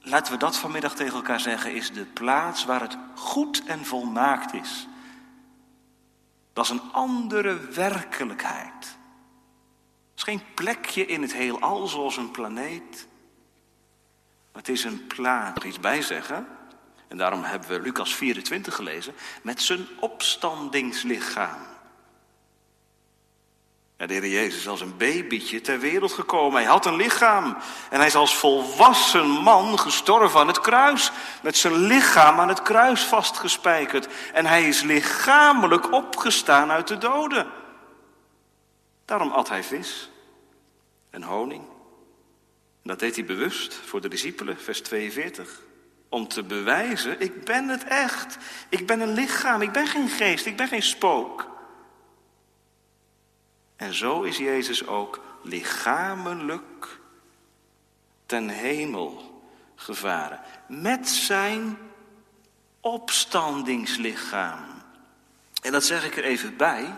laten 0.00 0.32
we 0.32 0.38
dat 0.38 0.56
vanmiddag 0.56 0.94
tegen 0.94 1.14
elkaar 1.14 1.40
zeggen, 1.40 1.74
is 1.74 1.92
de 1.92 2.04
plaats 2.04 2.64
waar 2.64 2.80
het 2.80 2.96
goed 3.14 3.62
en 3.66 3.84
volmaakt 3.84 4.54
is. 4.54 4.88
Dat 6.58 6.66
is 6.66 6.72
een 6.72 6.92
andere 6.92 7.58
werkelijkheid. 7.58 8.84
Het 10.10 10.16
is 10.16 10.22
geen 10.22 10.42
plekje 10.54 11.06
in 11.06 11.22
het 11.22 11.32
heelal 11.32 11.86
zoals 11.86 12.16
een 12.16 12.30
planeet. 12.30 13.08
Maar 14.52 14.62
het 14.62 14.68
is 14.68 14.84
een 14.84 15.06
plaats. 15.06 15.64
Iets 15.64 15.80
bij 15.80 16.02
zeggen. 16.02 16.46
En 17.08 17.16
daarom 17.16 17.42
hebben 17.42 17.68
we 17.68 17.80
Lucas 17.80 18.14
24 18.14 18.74
gelezen. 18.74 19.14
Met 19.42 19.62
zijn 19.62 19.86
opstandingslichaam. 20.00 21.66
De 24.06 24.14
Heer 24.14 24.26
Jezus 24.26 24.60
is 24.60 24.68
als 24.68 24.80
een 24.80 24.96
babytje 24.96 25.60
ter 25.60 25.80
wereld 25.80 26.12
gekomen. 26.12 26.60
Hij 26.60 26.70
had 26.70 26.86
een 26.86 26.96
lichaam. 26.96 27.56
En 27.90 27.98
hij 27.98 28.06
is 28.06 28.14
als 28.14 28.36
volwassen 28.36 29.26
man 29.26 29.78
gestorven 29.78 30.40
aan 30.40 30.46
het 30.46 30.60
kruis. 30.60 31.10
Met 31.42 31.56
zijn 31.56 31.74
lichaam 31.74 32.40
aan 32.40 32.48
het 32.48 32.62
kruis 32.62 33.02
vastgespijkerd. 33.02 34.08
En 34.32 34.46
hij 34.46 34.68
is 34.68 34.82
lichamelijk 34.82 35.92
opgestaan 35.92 36.70
uit 36.70 36.88
de 36.88 36.98
doden. 36.98 37.46
Daarom 39.04 39.32
at 39.32 39.48
hij 39.48 39.62
vis 39.62 40.10
en 41.10 41.22
honing. 41.22 41.62
Dat 42.82 42.98
deed 42.98 43.14
hij 43.14 43.24
bewust 43.24 43.74
voor 43.74 44.00
de 44.00 44.08
discipelen, 44.08 44.58
vers 44.60 44.80
42. 44.80 45.60
Om 46.08 46.28
te 46.28 46.42
bewijzen, 46.42 47.20
ik 47.20 47.44
ben 47.44 47.68
het 47.68 47.84
echt. 47.84 48.36
Ik 48.68 48.86
ben 48.86 49.00
een 49.00 49.12
lichaam, 49.12 49.62
ik 49.62 49.72
ben 49.72 49.86
geen 49.86 50.08
geest, 50.08 50.46
ik 50.46 50.56
ben 50.56 50.68
geen 50.68 50.82
spook. 50.82 51.57
En 53.78 53.94
zo 53.94 54.22
is 54.22 54.36
Jezus 54.36 54.86
ook 54.86 55.20
lichamelijk 55.42 56.98
ten 58.26 58.48
hemel 58.48 59.42
gevaren. 59.74 60.40
Met 60.68 61.08
zijn 61.08 61.78
opstandingslichaam. 62.80 64.64
En 65.62 65.72
dat 65.72 65.84
zeg 65.84 66.04
ik 66.04 66.16
er 66.16 66.24
even 66.24 66.56
bij, 66.56 66.96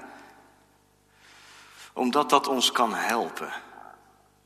omdat 1.92 2.30
dat 2.30 2.49
ons 2.49 2.72
kan 2.72 2.94
helpen. 2.94 3.52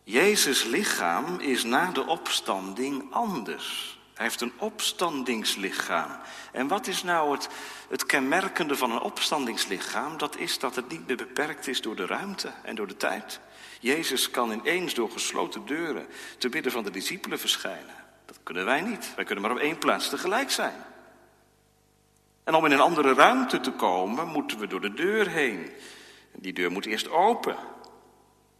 Jezus' 0.03 0.65
lichaam 0.65 1.41
is 1.41 1.65
na 1.65 1.91
de 1.91 2.07
opstanding 2.07 3.13
anders. 3.13 3.94
Hij 4.15 4.25
heeft 4.25 4.41
een 4.41 4.53
opstandingslichaam. 4.59 6.11
En 6.53 6.69
wat 6.69 6.87
is 6.87 7.03
nou 7.03 7.33
het, 7.33 7.49
het 7.89 8.07
kenmerkende 8.07 8.77
van 8.77 8.91
een 8.91 9.01
opstandingslichaam? 9.01 10.19
Dat 10.19 10.37
is 10.37 10.59
dat 10.59 10.77
het 10.77 10.89
niet 10.89 11.07
meer 11.07 11.17
beperkt 11.17 11.67
is 11.67 11.81
door 11.81 11.97
de 11.97 12.07
ruimte 12.07 12.53
en 12.63 12.75
door 12.75 12.87
de 12.87 12.97
tijd. 12.97 13.41
Jezus 13.81 14.31
kan 14.31 14.53
ineens 14.53 14.95
door 14.95 15.11
gesloten 15.11 15.67
deuren 15.67 16.07
te 16.39 16.49
midden 16.49 16.73
van 16.73 16.85
de 16.85 16.91
discipelen 16.91 17.39
verschijnen. 17.39 17.95
Dat 18.27 18.39
kunnen 18.43 18.65
wij 18.65 18.81
niet. 18.81 19.13
Wij 19.17 19.25
kunnen 19.25 19.45
maar 19.45 19.53
op 19.53 19.59
één 19.59 19.79
plaats 19.79 20.09
tegelijk 20.09 20.51
zijn. 20.51 20.85
En 22.45 22.55
om 22.55 22.65
in 22.65 22.73
een 22.73 22.81
andere 22.81 23.15
ruimte 23.15 23.61
te 23.61 23.73
komen, 23.73 24.29
moeten 24.29 24.59
we 24.59 24.67
door 24.67 24.81
de 24.81 24.95
deur 24.95 25.29
heen. 25.29 25.71
Die 26.33 26.53
deur 26.53 26.73
moet 26.73 26.87
eerst 26.87 27.11
open. 27.11 27.57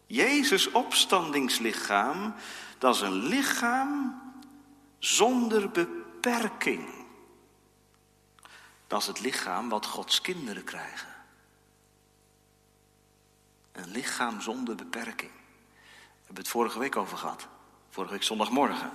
Jezus' 0.07 0.71
opstandingslichaam, 0.71 2.35
dat 2.79 2.95
is 2.95 3.01
een 3.01 3.13
lichaam 3.13 4.23
zonder 5.05 5.71
beperking. 5.71 6.89
Dat 8.87 9.01
is 9.01 9.07
het 9.07 9.21
lichaam 9.21 9.69
wat 9.69 9.87
Gods 9.87 10.21
kinderen 10.21 10.65
krijgen. 10.65 11.09
Een 13.73 13.91
lichaam 13.91 14.41
zonder 14.41 14.75
beperking. 14.75 15.31
We 15.31 16.25
hebben 16.25 16.43
het 16.43 16.49
vorige 16.49 16.79
week 16.79 16.97
over 16.97 17.19
gehad. 17.19 17.47
Vorige 17.91 18.13
week 18.13 18.23
zondagmorgen. 18.23 18.91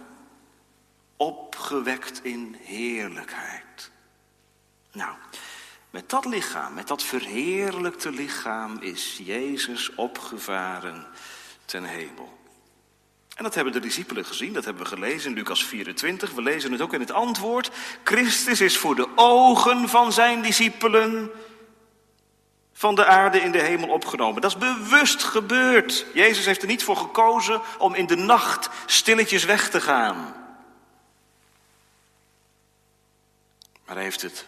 Opgewekt 1.17 2.23
in 2.23 2.57
heerlijkheid. 2.59 3.91
Nou, 4.91 5.17
met 5.89 6.09
dat 6.09 6.25
lichaam, 6.25 6.73
met 6.73 6.87
dat 6.87 7.03
verheerlijkte 7.03 8.11
lichaam 8.11 8.77
is 8.81 9.17
Jezus 9.17 9.95
opgevaren 9.95 11.07
ten 11.65 11.83
hemel. 11.83 12.38
En 13.39 13.45
dat 13.45 13.55
hebben 13.55 13.73
de 13.73 13.79
discipelen 13.79 14.25
gezien, 14.25 14.53
dat 14.53 14.65
hebben 14.65 14.83
we 14.83 14.89
gelezen 14.89 15.29
in 15.29 15.35
Lucas 15.35 15.65
24. 15.65 16.31
We 16.31 16.41
lezen 16.41 16.71
het 16.71 16.81
ook 16.81 16.93
in 16.93 16.99
het 16.99 17.11
antwoord. 17.11 17.71
Christus 18.03 18.61
is 18.61 18.77
voor 18.77 18.95
de 18.95 19.07
ogen 19.15 19.89
van 19.89 20.11
zijn 20.11 20.41
discipelen 20.41 21.31
van 22.73 22.95
de 22.95 23.05
aarde 23.05 23.41
in 23.41 23.51
de 23.51 23.61
hemel 23.61 23.89
opgenomen. 23.89 24.41
Dat 24.41 24.51
is 24.51 24.57
bewust 24.57 25.23
gebeurd. 25.23 26.05
Jezus 26.13 26.45
heeft 26.45 26.61
er 26.61 26.67
niet 26.67 26.83
voor 26.83 26.97
gekozen 26.97 27.61
om 27.77 27.93
in 27.93 28.07
de 28.07 28.15
nacht 28.15 28.69
stilletjes 28.85 29.45
weg 29.45 29.69
te 29.69 29.81
gaan. 29.81 30.15
Maar 33.85 33.95
hij 33.95 34.03
heeft 34.03 34.21
het 34.21 34.47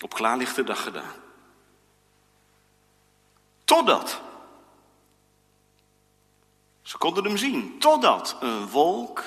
op 0.00 0.14
klaarlichte 0.14 0.64
dag 0.64 0.82
gedaan. 0.82 1.14
Totdat. 3.64 4.20
Ze 6.90 6.98
konden 6.98 7.24
hem 7.24 7.36
zien. 7.36 7.78
Totdat 7.78 8.36
een 8.40 8.68
wolk 8.68 9.24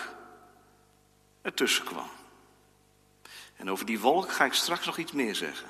ertussen 1.42 1.86
kwam. 1.86 2.10
En 3.56 3.72
over 3.72 3.86
die 3.86 4.00
wolk 4.00 4.32
ga 4.32 4.46
ik 4.46 4.54
straks 4.54 4.86
nog 4.86 4.98
iets 4.98 5.12
meer 5.12 5.36
zeggen. 5.36 5.68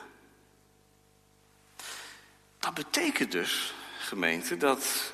Dat 2.60 2.74
betekent 2.74 3.32
dus, 3.32 3.74
gemeente, 3.98 4.58
dat 4.58 5.14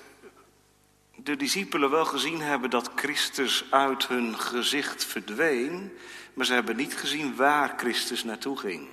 de 1.16 1.36
discipelen 1.36 1.90
wel 1.90 2.06
gezien 2.06 2.42
hebben 2.42 2.70
dat 2.70 2.92
Christus 2.96 3.66
uit 3.70 4.08
hun 4.08 4.40
gezicht 4.40 5.06
verdween, 5.06 5.98
maar 6.34 6.46
ze 6.46 6.54
hebben 6.54 6.76
niet 6.76 6.98
gezien 6.98 7.36
waar 7.36 7.74
Christus 7.78 8.24
naartoe 8.24 8.58
ging. 8.58 8.88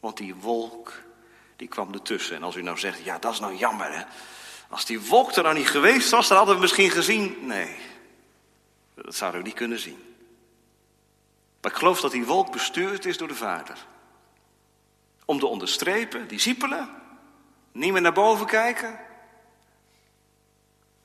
Want 0.00 0.16
die 0.16 0.34
wolk, 0.34 0.92
die 1.56 1.68
kwam 1.68 1.92
ertussen. 1.92 2.36
En 2.36 2.42
als 2.42 2.56
u 2.56 2.62
nou 2.62 2.78
zegt, 2.78 3.04
ja, 3.04 3.18
dat 3.18 3.32
is 3.32 3.40
nou 3.40 3.56
jammer, 3.56 3.92
hè. 3.92 4.04
Als 4.70 4.84
die 4.84 5.00
wolk 5.00 5.32
er 5.32 5.42
nou 5.42 5.54
niet 5.54 5.68
geweest 5.68 6.10
was, 6.10 6.28
dan 6.28 6.36
hadden 6.36 6.54
we 6.54 6.60
misschien 6.60 6.90
gezien. 6.90 7.46
Nee, 7.46 7.76
dat 8.94 9.14
zouden 9.14 9.40
we 9.40 9.46
niet 9.46 9.56
kunnen 9.56 9.78
zien. 9.78 10.16
Maar 11.60 11.70
ik 11.70 11.76
geloof 11.76 12.00
dat 12.00 12.12
die 12.12 12.24
wolk 12.24 12.52
bestuurd 12.52 13.06
is 13.06 13.16
door 13.16 13.28
de 13.28 13.34
Vader. 13.34 13.86
Om 15.24 15.38
te 15.38 15.46
onderstrepen, 15.46 16.28
discipelen, 16.28 16.88
niet 17.72 17.92
meer 17.92 18.00
naar 18.00 18.12
boven 18.12 18.46
kijken. 18.46 18.98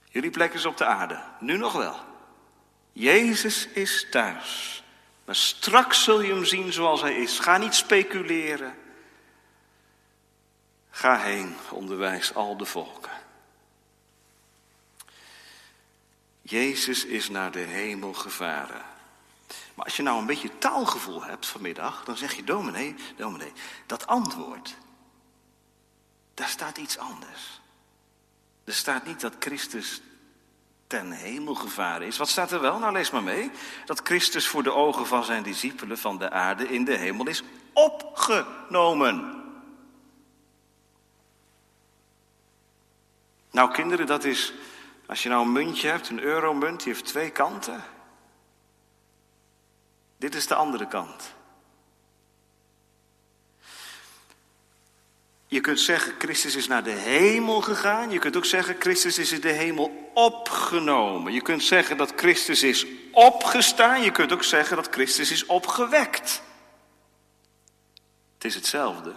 Jullie 0.10 0.29
plek 0.31 0.53
is 0.53 0.65
op 0.65 0.77
de 0.77 0.86
aarde, 0.86 1.24
nu 1.39 1.57
nog 1.57 1.74
wel. 1.74 2.00
Jezus 2.91 3.67
is 3.67 4.07
thuis. 4.12 4.84
Maar 5.25 5.36
straks 5.36 6.03
zul 6.03 6.22
je 6.22 6.34
hem 6.34 6.45
zien 6.45 6.74
zoals 6.74 7.01
hij 7.01 7.15
is. 7.15 7.39
Ga 7.39 7.57
niet 7.57 7.75
speculeren. 7.75 8.77
Ga 10.89 11.17
heen, 11.17 11.55
onderwijs 11.69 12.34
al 12.34 12.57
de 12.57 12.65
volken. 12.65 13.14
Jezus 16.48 17.06
is 17.06 17.30
naar 17.30 17.52
de 17.52 17.60
hemel 17.60 18.14
gevaren. 18.14 18.82
Maar 19.74 19.86
als 19.86 19.96
je 19.96 20.04
nou 20.04 20.20
een 20.20 20.25
beetje 20.25 20.58
taalgevoel 20.58 21.24
hebt 21.24 21.46
vanmiddag, 21.46 22.04
dan 22.04 22.18
zeg 22.18 22.34
je, 22.34 22.44
dominee, 22.44 22.96
dominee, 23.16 23.52
dat 23.86 24.08
antwoord, 24.08 24.75
daar 26.34 26.48
staat 26.48 26.78
iets 26.78 26.98
anders. 26.98 27.62
Er 28.64 28.74
staat 28.74 29.06
niet 29.06 29.22
dat 29.22 29.34
Christus 29.40 30.02
ten 30.88 31.12
hemel 31.12 31.56
gevaren 31.56 32.08
is. 32.08 32.18
Wat 32.18 32.30
staat 32.30 32.52
er 32.52 32.62
wel? 32.62 32.80
Nou, 32.80 32.94
lees 32.94 33.12
maar 33.12 33.24
mee. 33.24 33.52
Dat 33.86 34.02
Christus 34.04 34.48
voor 34.48 34.64
de 34.64 34.74
ogen 34.74 35.08
van 35.08 35.24
zijn 35.24 35.44
discipelen 35.44 35.98
van 35.98 36.18
de 36.18 36.30
aarde 36.30 36.68
in 36.68 36.86
de 36.86 36.98
hemel 36.98 37.28
is 37.28 37.44
opgenomen. 37.74 39.44
Nou, 43.52 43.72
kinderen, 43.72 44.06
dat 44.06 44.24
is. 44.24 44.54
Als 45.08 45.24
je 45.24 45.30
nou 45.30 45.46
een 45.46 45.52
muntje 45.52 45.88
hebt, 45.88 46.10
een 46.10 46.22
euromunt, 46.22 46.84
die 46.84 46.94
heeft 46.94 47.06
twee 47.06 47.30
kanten. 47.30 47.84
Dit 50.18 50.36
is 50.36 50.48
de 50.48 50.56
andere 50.56 50.88
kant. 50.88 51.34
Je 55.48 55.62
kunt 55.62 55.80
zeggen, 55.80 56.13
Christus 56.18 56.56
is 56.56 56.68
naar 56.68 56.84
de 56.84 56.91
hemel 56.91 57.62
gegaan. 57.62 58.12
Je 58.12 58.20
kunt 58.20 58.38
ook 58.38 58.46
zeggen, 58.46 58.76
Christus 58.80 59.18
is 59.18 59.32
in 59.32 59.41
de 59.41 59.52
hemel 59.52 60.12
opgenomen. 60.13 61.34
Je 61.34 61.41
kunt 61.41 61.63
zeggen 61.63 61.98
dat 61.98 62.13
Christus 62.15 62.63
is 62.63 62.86
opgestaan. 63.12 64.02
Je 64.02 64.12
kunt 64.12 64.32
ook 64.32 64.44
zeggen 64.44 64.76
dat 64.76 64.88
Christus 64.91 65.32
is 65.32 65.46
opgewekt. 65.46 66.41
Het 68.34 68.46
is 68.46 68.56
hetzelfde. 68.56 69.13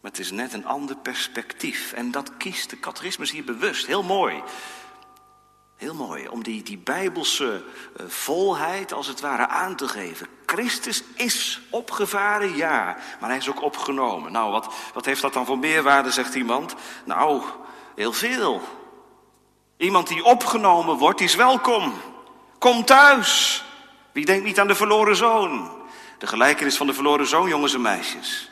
Maar 0.00 0.10
het 0.10 0.20
is 0.20 0.30
net 0.30 0.52
een 0.52 0.66
ander 0.66 0.96
perspectief. 0.96 1.92
En 1.92 2.10
dat 2.10 2.36
kiest 2.36 2.70
de 2.70 2.80
catechismus 2.80 3.30
hier 3.30 3.44
bewust. 3.44 3.86
Heel 3.86 4.02
mooi. 4.02 4.42
Heel 5.80 5.94
mooi, 5.94 6.28
om 6.28 6.42
die, 6.42 6.62
die 6.62 6.78
bijbelse 6.78 7.64
uh, 8.00 8.06
volheid 8.08 8.92
als 8.92 9.06
het 9.06 9.20
ware 9.20 9.46
aan 9.46 9.76
te 9.76 9.88
geven. 9.88 10.26
Christus 10.46 11.02
is 11.14 11.60
opgevaren, 11.70 12.56
ja, 12.56 12.96
maar 13.20 13.28
hij 13.28 13.38
is 13.38 13.48
ook 13.48 13.62
opgenomen. 13.62 14.32
Nou, 14.32 14.50
wat, 14.50 14.74
wat 14.94 15.04
heeft 15.04 15.22
dat 15.22 15.32
dan 15.32 15.46
voor 15.46 15.58
meerwaarde, 15.58 16.10
zegt 16.10 16.34
iemand? 16.34 16.74
Nou, 17.04 17.42
heel 17.94 18.12
veel. 18.12 18.60
Iemand 19.76 20.08
die 20.08 20.24
opgenomen 20.24 20.96
wordt, 20.96 21.18
die 21.18 21.26
is 21.26 21.34
welkom. 21.34 21.92
Kom 22.58 22.84
thuis. 22.84 23.64
Wie 24.12 24.24
denkt 24.24 24.44
niet 24.44 24.60
aan 24.60 24.68
de 24.68 24.74
verloren 24.74 25.16
zoon? 25.16 25.70
De 26.18 26.26
gelijkenis 26.26 26.76
van 26.76 26.86
de 26.86 26.94
verloren 26.94 27.26
zoon, 27.26 27.48
jongens 27.48 27.74
en 27.74 27.80
meisjes. 27.80 28.49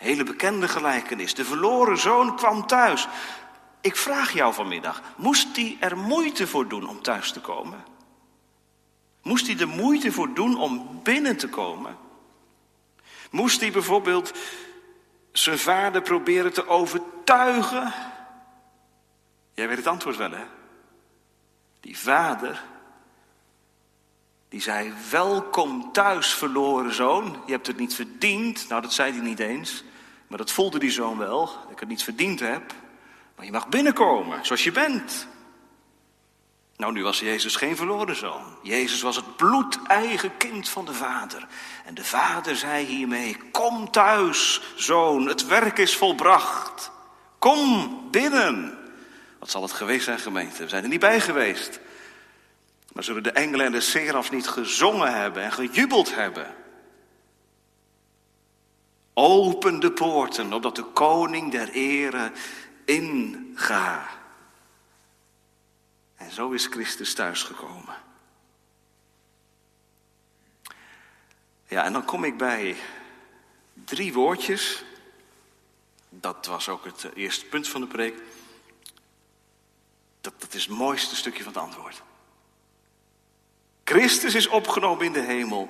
Hele 0.00 0.24
bekende 0.24 0.68
gelijkenis. 0.68 1.34
De 1.34 1.44
verloren 1.44 1.98
zoon 1.98 2.36
kwam 2.36 2.66
thuis. 2.66 3.08
Ik 3.80 3.96
vraag 3.96 4.32
jou 4.32 4.54
vanmiddag, 4.54 5.02
moest 5.16 5.56
hij 5.56 5.76
er 5.80 5.96
moeite 5.96 6.46
voor 6.46 6.68
doen 6.68 6.88
om 6.88 7.02
thuis 7.02 7.32
te 7.32 7.40
komen? 7.40 7.84
Moest 9.22 9.46
hij 9.46 9.58
er 9.58 9.68
moeite 9.68 10.12
voor 10.12 10.34
doen 10.34 10.58
om 10.58 11.00
binnen 11.02 11.36
te 11.36 11.48
komen? 11.48 11.96
Moest 13.30 13.60
hij 13.60 13.70
bijvoorbeeld 13.70 14.32
zijn 15.32 15.58
vader 15.58 16.02
proberen 16.02 16.52
te 16.52 16.68
overtuigen? 16.68 17.92
Jij 19.54 19.68
weet 19.68 19.76
het 19.76 19.86
antwoord 19.86 20.16
wel, 20.16 20.30
hè? 20.30 20.44
Die 21.80 21.98
vader, 21.98 22.64
die 24.48 24.60
zei: 24.60 24.92
Welkom 25.10 25.92
thuis, 25.92 26.34
verloren 26.34 26.94
zoon. 26.94 27.42
Je 27.46 27.52
hebt 27.52 27.66
het 27.66 27.78
niet 27.78 27.94
verdiend. 27.94 28.68
Nou, 28.68 28.82
dat 28.82 28.92
zei 28.92 29.12
hij 29.12 29.20
niet 29.20 29.38
eens. 29.38 29.84
Maar 30.30 30.38
dat 30.38 30.50
voelde 30.50 30.78
die 30.78 30.90
zoon 30.90 31.18
wel, 31.18 31.46
dat 31.46 31.70
ik 31.70 31.80
het 31.80 31.88
niet 31.88 32.02
verdiend 32.02 32.40
heb. 32.40 32.74
Maar 33.36 33.44
je 33.44 33.52
mag 33.52 33.68
binnenkomen 33.68 34.46
zoals 34.46 34.64
je 34.64 34.72
bent. 34.72 35.26
Nou, 36.76 36.92
nu 36.92 37.02
was 37.02 37.20
Jezus 37.20 37.56
geen 37.56 37.76
verloren 37.76 38.16
zoon. 38.16 38.56
Jezus 38.62 39.00
was 39.00 39.16
het 39.16 39.36
bloedeigen 39.36 40.36
kind 40.36 40.68
van 40.68 40.84
de 40.84 40.94
Vader. 40.94 41.46
En 41.84 41.94
de 41.94 42.04
Vader 42.04 42.56
zei 42.56 42.84
hiermee: 42.84 43.36
Kom 43.52 43.90
thuis, 43.90 44.60
zoon, 44.76 45.26
het 45.26 45.46
werk 45.46 45.78
is 45.78 45.96
volbracht. 45.96 46.90
Kom 47.38 47.98
binnen. 48.10 48.78
Wat 49.38 49.50
zal 49.50 49.62
het 49.62 49.72
geweest 49.72 50.04
zijn, 50.04 50.18
gemeente? 50.18 50.62
We 50.62 50.68
zijn 50.68 50.82
er 50.82 50.88
niet 50.88 51.00
bij 51.00 51.20
geweest. 51.20 51.80
Maar 52.92 53.04
zullen 53.04 53.22
de 53.22 53.32
engelen 53.32 53.66
en 53.66 53.72
de 53.72 53.80
serafs 53.80 54.30
niet 54.30 54.48
gezongen 54.48 55.14
hebben 55.20 55.42
en 55.42 55.52
gejubeld 55.52 56.14
hebben? 56.14 56.54
Open 59.14 59.80
de 59.80 59.92
poorten, 59.92 60.52
opdat 60.52 60.76
de 60.76 60.84
koning 60.84 61.50
der 61.50 61.70
ere 61.70 62.32
inga. 62.84 64.08
En 66.16 66.30
zo 66.30 66.50
is 66.50 66.66
Christus 66.66 67.14
thuisgekomen. 67.14 67.94
Ja, 71.68 71.84
en 71.84 71.92
dan 71.92 72.04
kom 72.04 72.24
ik 72.24 72.38
bij 72.38 72.76
drie 73.84 74.12
woordjes. 74.12 74.84
Dat 76.08 76.46
was 76.46 76.68
ook 76.68 76.84
het 76.84 77.08
eerste 77.14 77.46
punt 77.46 77.68
van 77.68 77.80
de 77.80 77.86
preek. 77.86 78.22
Dat, 80.20 80.40
dat 80.40 80.54
is 80.54 80.66
het 80.66 80.76
mooiste 80.76 81.16
stukje 81.16 81.42
van 81.42 81.52
het 81.52 81.62
antwoord. 81.62 82.02
Christus 83.84 84.34
is 84.34 84.46
opgenomen 84.46 85.06
in 85.06 85.12
de 85.12 85.20
hemel. 85.20 85.68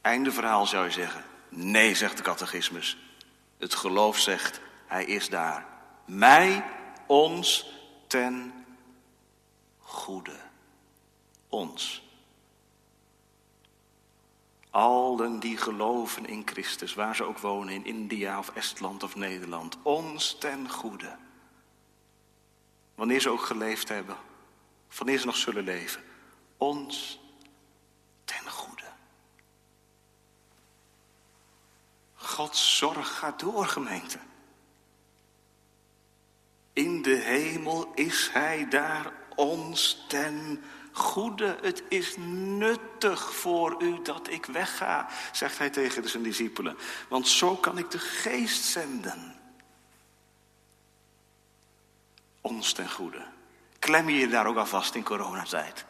Einde 0.00 0.32
verhaal 0.32 0.66
zou 0.66 0.84
je 0.84 0.90
zeggen. 0.90 1.24
Nee, 1.54 1.94
zegt 1.94 2.16
de 2.16 2.22
catechismus. 2.22 2.96
Het 3.58 3.74
geloof 3.74 4.18
zegt, 4.18 4.60
hij 4.86 5.04
is 5.04 5.28
daar. 5.28 5.66
Mij, 6.04 6.64
ons, 7.06 7.66
ten 8.06 8.64
goede. 9.78 10.36
Ons. 11.48 12.02
Allen 14.70 15.40
die 15.40 15.56
geloven 15.56 16.26
in 16.26 16.42
Christus, 16.44 16.94
waar 16.94 17.16
ze 17.16 17.24
ook 17.24 17.38
wonen, 17.38 17.74
in 17.74 17.84
India 17.84 18.38
of 18.38 18.48
Estland 18.48 19.02
of 19.02 19.16
Nederland, 19.16 19.76
ons 19.82 20.38
ten 20.38 20.70
goede. 20.70 21.16
Wanneer 22.94 23.20
ze 23.20 23.30
ook 23.30 23.44
geleefd 23.44 23.88
hebben, 23.88 24.16
wanneer 24.96 25.18
ze 25.18 25.26
nog 25.26 25.36
zullen 25.36 25.64
leven, 25.64 26.02
ons 26.56 27.20
ten 28.24 28.50
goede. 28.50 28.61
Gods 32.22 32.76
zorg 32.76 33.18
gaat 33.18 33.40
door, 33.40 33.66
gemeente. 33.66 34.18
In 36.72 37.02
de 37.02 37.14
hemel 37.14 37.92
is 37.94 38.30
hij 38.32 38.68
daar 38.68 39.12
ons 39.34 40.04
ten 40.08 40.64
goede. 40.92 41.58
Het 41.60 41.82
is 41.88 42.16
nuttig 42.16 43.34
voor 43.34 43.82
u 43.82 44.02
dat 44.02 44.30
ik 44.30 44.46
wegga, 44.46 45.08
zegt 45.32 45.58
hij 45.58 45.70
tegen 45.70 46.08
zijn 46.08 46.22
discipelen. 46.22 46.78
Want 47.08 47.28
zo 47.28 47.56
kan 47.56 47.78
ik 47.78 47.90
de 47.90 47.98
geest 47.98 48.64
zenden. 48.64 49.40
Ons 52.40 52.72
ten 52.72 52.90
goede. 52.90 53.26
Klem 53.78 54.08
je 54.08 54.28
daar 54.28 54.46
ook 54.46 54.56
al 54.56 54.66
vast 54.66 54.94
in 54.94 55.04
coronatijd. 55.04 55.84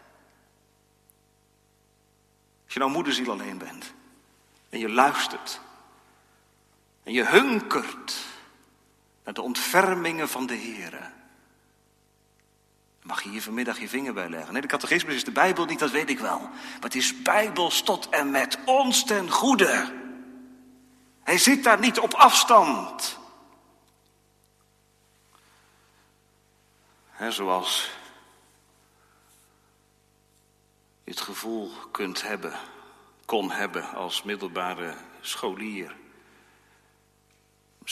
Als 2.65 2.73
je 2.73 2.79
nou 2.79 2.91
moederziel 2.91 3.31
alleen 3.31 3.59
bent. 3.59 3.93
En 4.69 4.79
je 4.79 4.89
luistert. 4.89 5.61
En 7.03 7.13
je 7.13 7.27
hunkert 7.27 8.17
naar 9.25 9.35
de 9.35 9.43
ontfermingen 9.43 10.29
van 10.29 10.47
de 10.47 10.55
Heer. 10.55 11.13
Mag 13.03 13.23
je 13.23 13.29
hier 13.29 13.43
vanmiddag 13.43 13.79
je 13.79 13.89
vinger 13.89 14.15
bij 14.15 14.29
leggen? 14.29 14.53
Nee, 14.53 14.63
de 14.63 14.69
catechismus 14.69 15.15
is 15.15 15.25
de 15.25 15.31
Bijbel 15.31 15.65
niet, 15.65 15.79
dat 15.79 15.91
weet 15.91 16.11
ik 16.11 16.19
wel. 16.19 16.39
Maar 16.39 16.81
het 16.81 16.95
is 16.95 17.23
Bijbels 17.23 17.83
tot 17.83 18.09
en 18.09 18.31
met 18.31 18.59
ons 18.65 19.05
ten 19.05 19.31
goede. 19.31 20.01
Hij 21.23 21.39
zit 21.39 21.65
daar 21.65 21.79
niet 21.79 21.99
op 21.99 22.15
afstand. 22.15 23.19
He, 27.11 27.31
zoals 27.31 27.91
je 31.05 31.11
het 31.11 31.21
gevoel 31.21 31.71
kunt 31.91 32.23
hebben, 32.23 32.53
kon 33.25 33.51
hebben 33.51 33.91
als 33.95 34.23
middelbare 34.23 34.97
scholier. 35.21 35.97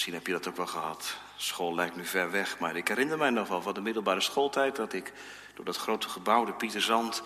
Misschien 0.00 0.18
heb 0.18 0.26
je 0.28 0.38
dat 0.42 0.48
ook 0.48 0.56
wel 0.56 0.80
gehad. 0.80 1.16
School 1.36 1.74
lijkt 1.74 1.96
nu 1.96 2.04
ver 2.04 2.30
weg, 2.30 2.58
maar 2.58 2.76
ik 2.76 2.88
herinner 2.88 3.18
mij 3.18 3.30
nog 3.30 3.48
wel 3.48 3.62
van 3.62 3.74
de 3.74 3.80
middelbare 3.80 4.20
schooltijd 4.20 4.76
dat 4.76 4.92
ik 4.92 5.12
door 5.54 5.64
dat 5.64 5.76
grote 5.76 6.08
gebouw, 6.08 6.44
de 6.44 6.52
Pieterzand, 6.52 7.22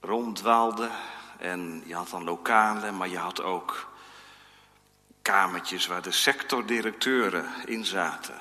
ronddwaalde. 0.00 0.90
En 1.38 1.82
je 1.86 1.94
had 1.94 2.10
dan 2.10 2.24
lokalen, 2.24 2.96
maar 2.96 3.08
je 3.08 3.18
had 3.18 3.42
ook 3.42 3.92
kamertjes 5.22 5.86
waar 5.86 6.02
de 6.02 6.12
sectordirecteuren 6.12 7.46
in 7.64 7.84
zaten. 7.84 8.36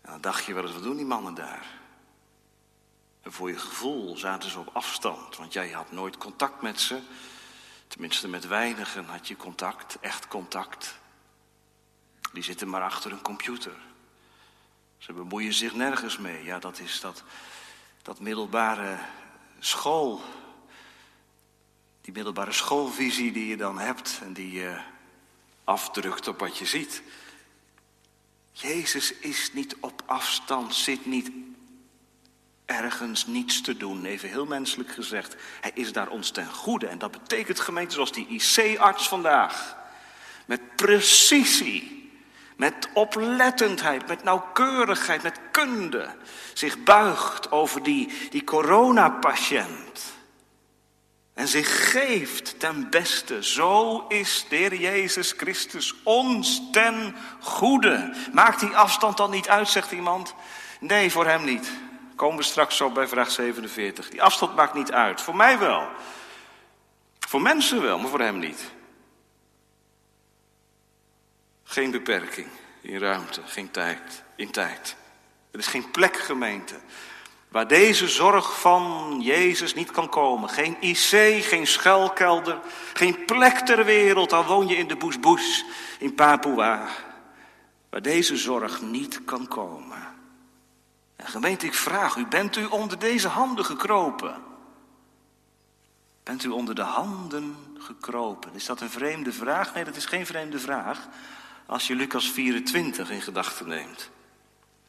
En 0.00 0.10
dan 0.10 0.20
dacht 0.20 0.44
je 0.44 0.54
wel 0.54 0.72
wat 0.72 0.82
doen 0.82 0.96
die 0.96 1.06
mannen 1.06 1.34
daar? 1.34 1.66
En 3.22 3.32
voor 3.32 3.48
je 3.48 3.58
gevoel 3.58 4.16
zaten 4.16 4.50
ze 4.50 4.58
op 4.58 4.70
afstand, 4.72 5.36
want 5.36 5.52
jij 5.52 5.70
had 5.70 5.92
nooit 5.92 6.16
contact 6.16 6.62
met 6.62 6.80
ze. 6.80 7.00
Tenminste, 7.92 8.28
met 8.28 8.46
weinigen 8.46 9.04
had 9.04 9.28
je 9.28 9.36
contact, 9.36 9.96
echt 10.00 10.28
contact. 10.28 10.98
Die 12.32 12.42
zitten 12.42 12.68
maar 12.68 12.82
achter 12.82 13.12
een 13.12 13.22
computer. 13.22 13.72
Ze 14.98 15.12
bemoeien 15.12 15.52
zich 15.52 15.74
nergens 15.74 16.18
mee. 16.18 16.44
Ja, 16.44 16.58
dat 16.58 16.78
is 16.78 17.00
dat, 17.00 17.22
dat 18.02 18.20
middelbare 18.20 18.98
school. 19.58 20.20
Die 22.00 22.12
middelbare 22.12 22.52
schoolvisie 22.52 23.32
die 23.32 23.46
je 23.46 23.56
dan 23.56 23.78
hebt 23.78 24.20
en 24.22 24.32
die 24.32 24.52
je 24.52 24.80
afdrukt 25.64 26.28
op 26.28 26.38
wat 26.38 26.58
je 26.58 26.66
ziet. 26.66 27.02
Jezus 28.52 29.12
is 29.12 29.52
niet 29.52 29.76
op 29.80 30.02
afstand, 30.06 30.74
zit 30.74 31.06
niet 31.06 31.30
ergens 32.72 33.26
niets 33.26 33.60
te 33.60 33.76
doen. 33.76 34.04
Even 34.04 34.28
heel 34.28 34.46
menselijk 34.46 34.90
gezegd. 34.90 35.36
Hij 35.60 35.70
is 35.74 35.92
daar 35.92 36.08
ons 36.08 36.30
ten 36.30 36.46
goede. 36.46 36.86
En 36.86 36.98
dat 36.98 37.10
betekent 37.10 37.60
gemeente 37.60 37.94
zoals 37.94 38.12
die 38.12 38.26
IC-arts 38.28 39.08
vandaag. 39.08 39.76
Met 40.46 40.76
precisie, 40.76 42.10
met 42.56 42.88
oplettendheid, 42.92 44.06
met 44.06 44.24
nauwkeurigheid, 44.24 45.22
met 45.22 45.40
kunde. 45.50 46.08
Zich 46.52 46.82
buigt 46.82 47.50
over 47.50 47.82
die, 47.82 48.28
die 48.30 48.44
coronapatiënt. 48.44 50.12
En 51.34 51.48
zich 51.48 51.90
geeft 51.90 52.60
ten 52.60 52.90
beste. 52.90 53.44
Zo 53.44 54.04
is 54.08 54.46
de 54.48 54.56
Heer 54.56 54.74
Jezus 54.74 55.34
Christus 55.36 55.94
ons 56.02 56.62
ten 56.72 57.16
goede. 57.40 58.14
Maakt 58.32 58.60
die 58.60 58.76
afstand 58.76 59.16
dan 59.16 59.30
niet 59.30 59.48
uit, 59.48 59.68
zegt 59.68 59.92
iemand? 59.92 60.34
Nee, 60.80 61.10
voor 61.10 61.26
hem 61.26 61.44
niet. 61.44 61.70
Komen 62.22 62.36
we 62.36 62.42
straks 62.42 62.76
zo 62.76 62.90
bij 62.90 63.08
vraag 63.08 63.30
47. 63.30 64.08
Die 64.10 64.22
afstand 64.22 64.54
maakt 64.54 64.74
niet 64.74 64.92
uit. 64.92 65.20
Voor 65.20 65.36
mij 65.36 65.58
wel. 65.58 65.88
Voor 67.18 67.42
mensen 67.42 67.82
wel, 67.82 67.98
maar 67.98 68.10
voor 68.10 68.20
hem 68.20 68.38
niet. 68.38 68.70
Geen 71.64 71.90
beperking 71.90 72.46
in 72.80 72.98
ruimte, 72.98 73.40
geen 73.44 73.70
tijd, 73.70 74.22
in 74.36 74.50
tijd. 74.50 74.96
Er 75.50 75.58
is 75.58 75.66
geen 75.66 75.90
plek, 75.90 76.16
gemeente, 76.16 76.74
waar 77.48 77.68
deze 77.68 78.08
zorg 78.08 78.60
van 78.60 79.18
Jezus 79.22 79.74
niet 79.74 79.90
kan 79.90 80.08
komen. 80.08 80.48
Geen 80.48 80.76
IC, 80.80 81.44
geen 81.44 81.66
schuilkelder, 81.66 82.60
geen 82.92 83.24
plek 83.24 83.58
ter 83.58 83.84
wereld, 83.84 84.32
al 84.32 84.44
woon 84.44 84.68
je 84.68 84.76
in 84.76 84.88
de 84.88 84.96
Boesboes 84.96 85.64
in 85.98 86.14
Papua, 86.14 86.88
waar 87.90 88.02
deze 88.02 88.36
zorg 88.36 88.80
niet 88.80 89.24
kan 89.24 89.48
komen. 89.48 90.11
En 91.22 91.28
gemeente, 91.28 91.66
ik 91.66 91.74
vraag 91.74 92.16
u, 92.16 92.26
bent 92.26 92.56
u 92.56 92.64
onder 92.64 92.98
deze 92.98 93.28
handen 93.28 93.64
gekropen? 93.64 94.34
Bent 96.22 96.44
u 96.44 96.48
onder 96.48 96.74
de 96.74 96.82
handen 96.82 97.56
gekropen? 97.78 98.50
Is 98.54 98.66
dat 98.66 98.80
een 98.80 98.90
vreemde 98.90 99.32
vraag? 99.32 99.74
Nee, 99.74 99.84
dat 99.84 99.96
is 99.96 100.06
geen 100.06 100.26
vreemde 100.26 100.58
vraag. 100.58 101.08
Als 101.66 101.86
je 101.86 101.94
Lucas 101.94 102.30
24 102.30 103.10
in 103.10 103.22
gedachten 103.22 103.68
neemt. 103.68 104.10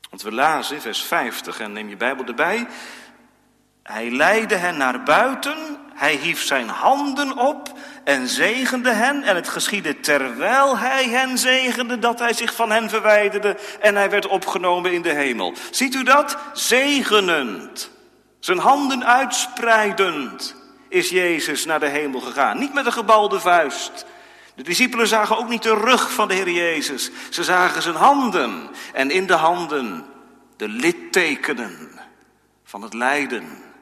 Want 0.09 0.21
we 0.21 0.31
lazen 0.31 0.81
vers 0.81 1.01
50 1.01 1.59
en 1.59 1.71
neem 1.71 1.89
je 1.89 1.97
Bijbel 1.97 2.25
erbij. 2.25 2.67
Hij 3.83 4.11
leidde 4.11 4.55
hen 4.55 4.77
naar 4.77 5.03
buiten, 5.03 5.77
hij 5.93 6.15
hief 6.15 6.43
zijn 6.43 6.69
handen 6.69 7.37
op 7.37 7.79
en 8.03 8.27
zegende 8.27 8.91
hen. 8.91 9.23
En 9.23 9.35
het 9.35 9.49
geschiedde 9.49 9.99
terwijl 9.99 10.77
hij 10.77 11.09
hen 11.09 11.37
zegende 11.37 11.99
dat 11.99 12.19
hij 12.19 12.33
zich 12.33 12.55
van 12.55 12.71
hen 12.71 12.89
verwijderde 12.89 13.57
en 13.79 13.95
hij 13.95 14.09
werd 14.09 14.27
opgenomen 14.27 14.93
in 14.93 15.01
de 15.01 15.13
hemel. 15.13 15.53
Ziet 15.71 15.95
u 15.95 16.03
dat? 16.03 16.37
Zegenend. 16.53 17.91
Zijn 18.39 18.57
handen 18.57 19.05
uitspreidend 19.05 20.55
is 20.89 21.09
Jezus 21.09 21.65
naar 21.65 21.79
de 21.79 21.87
hemel 21.87 22.19
gegaan. 22.19 22.59
Niet 22.59 22.73
met 22.73 22.85
een 22.85 22.93
gebalde 22.93 23.39
vuist. 23.39 24.05
De 24.55 24.63
discipelen 24.63 25.07
zagen 25.07 25.37
ook 25.37 25.49
niet 25.49 25.63
de 25.63 25.75
rug 25.75 26.11
van 26.11 26.27
de 26.27 26.33
Heer 26.33 26.49
Jezus. 26.49 27.11
Ze 27.29 27.43
zagen 27.43 27.81
zijn 27.81 27.95
handen 27.95 28.69
en 28.93 29.11
in 29.11 29.27
de 29.27 29.33
handen 29.33 30.05
de 30.57 30.67
littekenen 30.67 31.89
van 32.63 32.81
het 32.81 32.93
lijden 32.93 33.72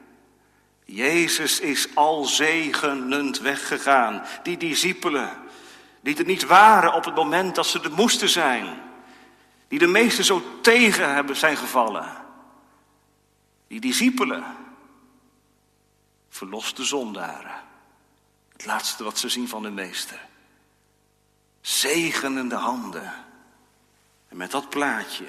Jezus 0.94 1.60
is 1.60 1.96
al 1.96 2.26
zegenend 2.26 3.40
weggegaan. 3.40 4.26
Die 4.44 4.58
discipelen, 4.58 5.38
die 6.02 6.18
er 6.18 6.26
niet 6.26 6.46
waren 6.46 6.94
op 6.94 7.06
het 7.06 7.16
moment 7.16 7.56
dat 7.56 7.66
ze 7.66 7.82
er 7.82 7.92
moesten 7.92 8.30
zijn. 8.30 8.82
Die 9.68 9.80
de 9.80 9.88
meesten 9.88 10.24
zo 10.24 10.60
tegen 10.62 11.14
hebben 11.14 11.36
zijn 11.36 11.58
gevallen. 11.58 12.18
Die 13.68 13.80
discipelen, 13.80 14.44
verloste 16.30 16.84
zondaren. 16.84 17.64
Het 18.52 18.66
laatste 18.66 19.04
wat 19.04 19.20
ze 19.20 19.30
zien 19.30 19.48
van 19.48 19.62
de 19.62 19.72
meester. 19.72 20.20
Zegenende 21.62 22.56
handen. 22.56 23.14
En 24.28 24.38
met 24.38 24.52
dat 24.52 24.70
plaatje 24.70 25.28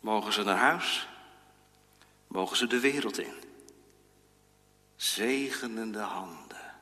mogen 0.00 0.32
ze 0.32 0.42
naar 0.42 0.56
huis, 0.56 1.08
mogen 2.26 2.56
ze 2.56 2.66
de 2.66 2.80
wereld 2.80 3.18
in 3.18 3.41
zegenende 5.02 6.00
handen. 6.00 6.74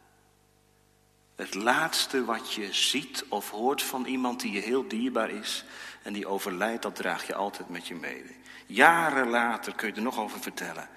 Het 1.35 1.55
laatste 1.55 2.25
wat 2.25 2.53
je 2.53 2.73
ziet 2.73 3.25
of 3.29 3.51
hoort 3.51 3.83
van 3.83 4.05
iemand 4.05 4.41
die 4.41 4.53
je 4.53 4.61
heel 4.61 4.89
dierbaar 4.89 5.31
is 5.31 5.65
en 6.03 6.13
die 6.13 6.27
overlijdt, 6.27 6.83
dat 6.83 6.97
draag 6.97 7.27
je 7.27 7.35
altijd 7.35 7.69
met 7.69 7.87
je 7.87 7.95
mede. 7.95 8.35
Jaren 8.67 9.29
later 9.29 9.75
kun 9.75 9.89
je 9.89 9.95
er 9.95 10.03
nog 10.03 10.19
over 10.19 10.41
vertellen. 10.41 10.89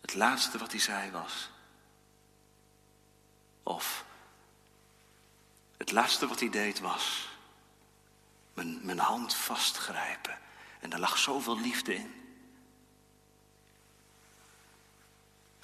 Het 0.00 0.14
laatste 0.14 0.58
wat 0.58 0.70
hij 0.70 0.80
zei 0.80 1.10
was. 1.10 1.50
Of 3.62 4.04
het 5.76 5.92
laatste 5.92 6.26
wat 6.26 6.40
hij 6.40 6.50
deed 6.50 6.80
was. 6.80 7.28
Mijn, 8.54 8.80
mijn 8.82 8.98
hand 8.98 9.34
vastgrijpen. 9.34 10.38
En 10.80 10.90
daar 10.90 11.00
lag 11.00 11.18
zoveel 11.18 11.60
liefde 11.60 11.94
in. 11.94 12.17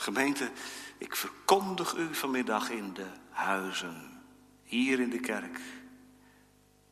Gemeente, 0.04 0.50
ik 0.98 1.16
verkondig 1.16 1.94
u 1.94 2.14
vanmiddag 2.14 2.70
in 2.70 2.92
de 2.92 3.06
huizen, 3.30 4.22
hier 4.62 5.00
in 5.00 5.10
de 5.10 5.20
kerk, 5.20 5.60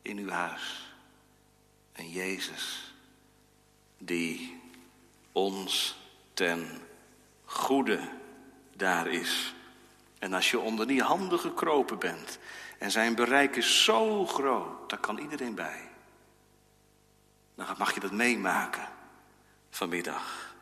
in 0.01 0.17
uw 0.17 0.29
huis. 0.29 0.95
En 1.91 2.09
Jezus, 2.09 2.93
die 3.97 4.61
ons 5.31 5.97
ten 6.33 6.81
goede 7.45 8.09
daar 8.75 9.07
is. 9.07 9.53
En 10.19 10.33
als 10.33 10.51
je 10.51 10.59
onder 10.59 10.87
die 10.87 11.01
handen 11.01 11.39
gekropen 11.39 11.99
bent 11.99 12.39
en 12.77 12.91
zijn 12.91 13.15
bereik 13.15 13.55
is 13.55 13.83
zo 13.83 14.25
groot, 14.25 14.89
daar 14.89 14.99
kan 14.99 15.17
iedereen 15.17 15.55
bij. 15.55 15.89
Dan 17.55 17.75
mag 17.77 17.93
je 17.93 17.99
dat 17.99 18.11
meemaken 18.11 18.87
vanmiddag. 19.69 20.52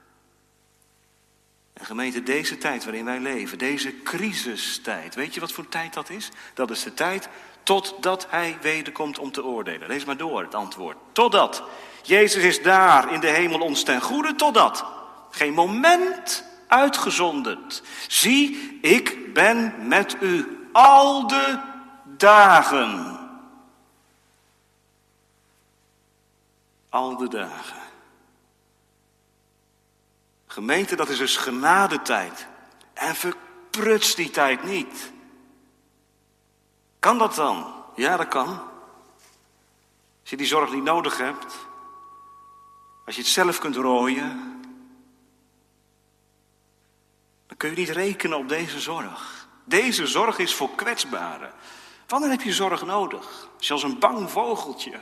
En 1.81 1.87
gemeente, 1.87 2.23
deze 2.23 2.57
tijd 2.57 2.83
waarin 2.83 3.05
wij 3.05 3.19
leven, 3.19 3.57
deze 3.57 4.01
crisistijd, 4.01 5.15
weet 5.15 5.33
je 5.33 5.39
wat 5.39 5.51
voor 5.51 5.67
tijd 5.69 5.93
dat 5.93 6.09
is? 6.09 6.29
Dat 6.53 6.69
is 6.69 6.83
de 6.83 6.93
tijd 6.93 7.29
totdat 7.63 8.27
hij 8.29 8.57
wederkomt 8.61 9.19
om 9.19 9.31
te 9.31 9.43
oordelen. 9.43 9.87
Lees 9.87 10.05
maar 10.05 10.17
door 10.17 10.41
het 10.41 10.55
antwoord. 10.55 10.97
Totdat. 11.11 11.63
Jezus 12.03 12.43
is 12.43 12.61
daar 12.61 13.13
in 13.13 13.19
de 13.19 13.27
hemel 13.27 13.59
ons 13.59 13.83
ten 13.83 14.01
goede, 14.01 14.35
totdat. 14.35 14.85
Geen 15.31 15.53
moment 15.53 16.43
uitgezonderd. 16.67 17.83
Zie, 18.07 18.77
ik 18.81 19.33
ben 19.33 19.87
met 19.87 20.17
u 20.19 20.67
al 20.71 21.27
de 21.27 21.59
dagen. 22.17 23.19
Al 26.89 27.17
de 27.17 27.27
dagen. 27.27 27.80
Gemeente, 30.51 30.95
dat 30.95 31.09
is 31.09 31.17
dus 31.17 31.37
genadetijd. 31.37 32.47
En 32.93 33.15
verpruts 33.15 34.15
die 34.15 34.29
tijd 34.29 34.63
niet. 34.63 35.11
Kan 36.99 37.17
dat 37.17 37.35
dan? 37.35 37.73
Ja, 37.95 38.17
dat 38.17 38.27
kan. 38.27 38.47
Als 40.21 40.29
je 40.29 40.37
die 40.37 40.45
zorg 40.45 40.71
niet 40.71 40.83
nodig 40.83 41.17
hebt. 41.17 41.55
Als 43.05 43.15
je 43.15 43.21
het 43.21 43.29
zelf 43.29 43.59
kunt 43.59 43.75
rooien. 43.75 44.61
Dan 47.47 47.57
kun 47.57 47.69
je 47.69 47.75
niet 47.75 47.89
rekenen 47.89 48.37
op 48.37 48.49
deze 48.49 48.79
zorg. 48.79 49.47
Deze 49.63 50.07
zorg 50.07 50.37
is 50.37 50.55
voor 50.55 50.75
kwetsbaren. 50.75 51.53
Wanneer 52.07 52.29
heb 52.29 52.41
je 52.41 52.53
zorg 52.53 52.85
nodig? 52.85 53.47
Als 53.69 53.83
een 53.83 53.99
bang 53.99 54.31
vogeltje 54.31 54.99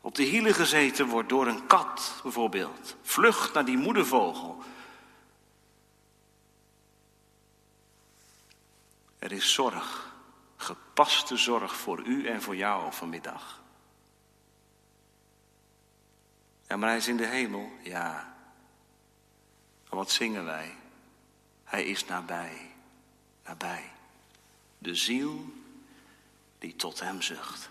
op 0.00 0.14
de 0.14 0.22
hielen 0.22 0.54
gezeten 0.54 1.08
wordt 1.08 1.28
door 1.28 1.46
een 1.46 1.66
kat 1.66 2.20
bijvoorbeeld. 2.22 2.96
Vlucht 3.02 3.52
naar 3.52 3.64
die 3.64 3.76
moedervogel. 3.76 4.62
Er 9.18 9.32
is 9.32 9.52
zorg, 9.52 10.14
gepaste 10.56 11.36
zorg 11.36 11.76
voor 11.76 12.02
u 12.02 12.26
en 12.26 12.42
voor 12.42 12.56
jou 12.56 12.92
vanmiddag. 12.92 13.60
Ja, 16.68 16.76
maar 16.76 16.88
hij 16.88 16.98
is 16.98 17.08
in 17.08 17.16
de 17.16 17.26
hemel, 17.26 17.72
ja. 17.82 18.34
Maar 19.88 19.98
wat 19.98 20.10
zingen 20.10 20.44
wij? 20.44 20.76
Hij 21.64 21.84
is 21.84 22.04
nabij, 22.04 22.70
nabij. 23.44 23.90
De 24.78 24.94
ziel 24.94 25.44
die 26.58 26.76
tot 26.76 27.00
hem 27.00 27.22
zucht. 27.22 27.70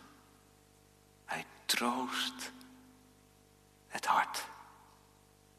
Hij 1.26 1.46
troost 1.70 2.52
het 3.88 4.06
hart, 4.06 4.46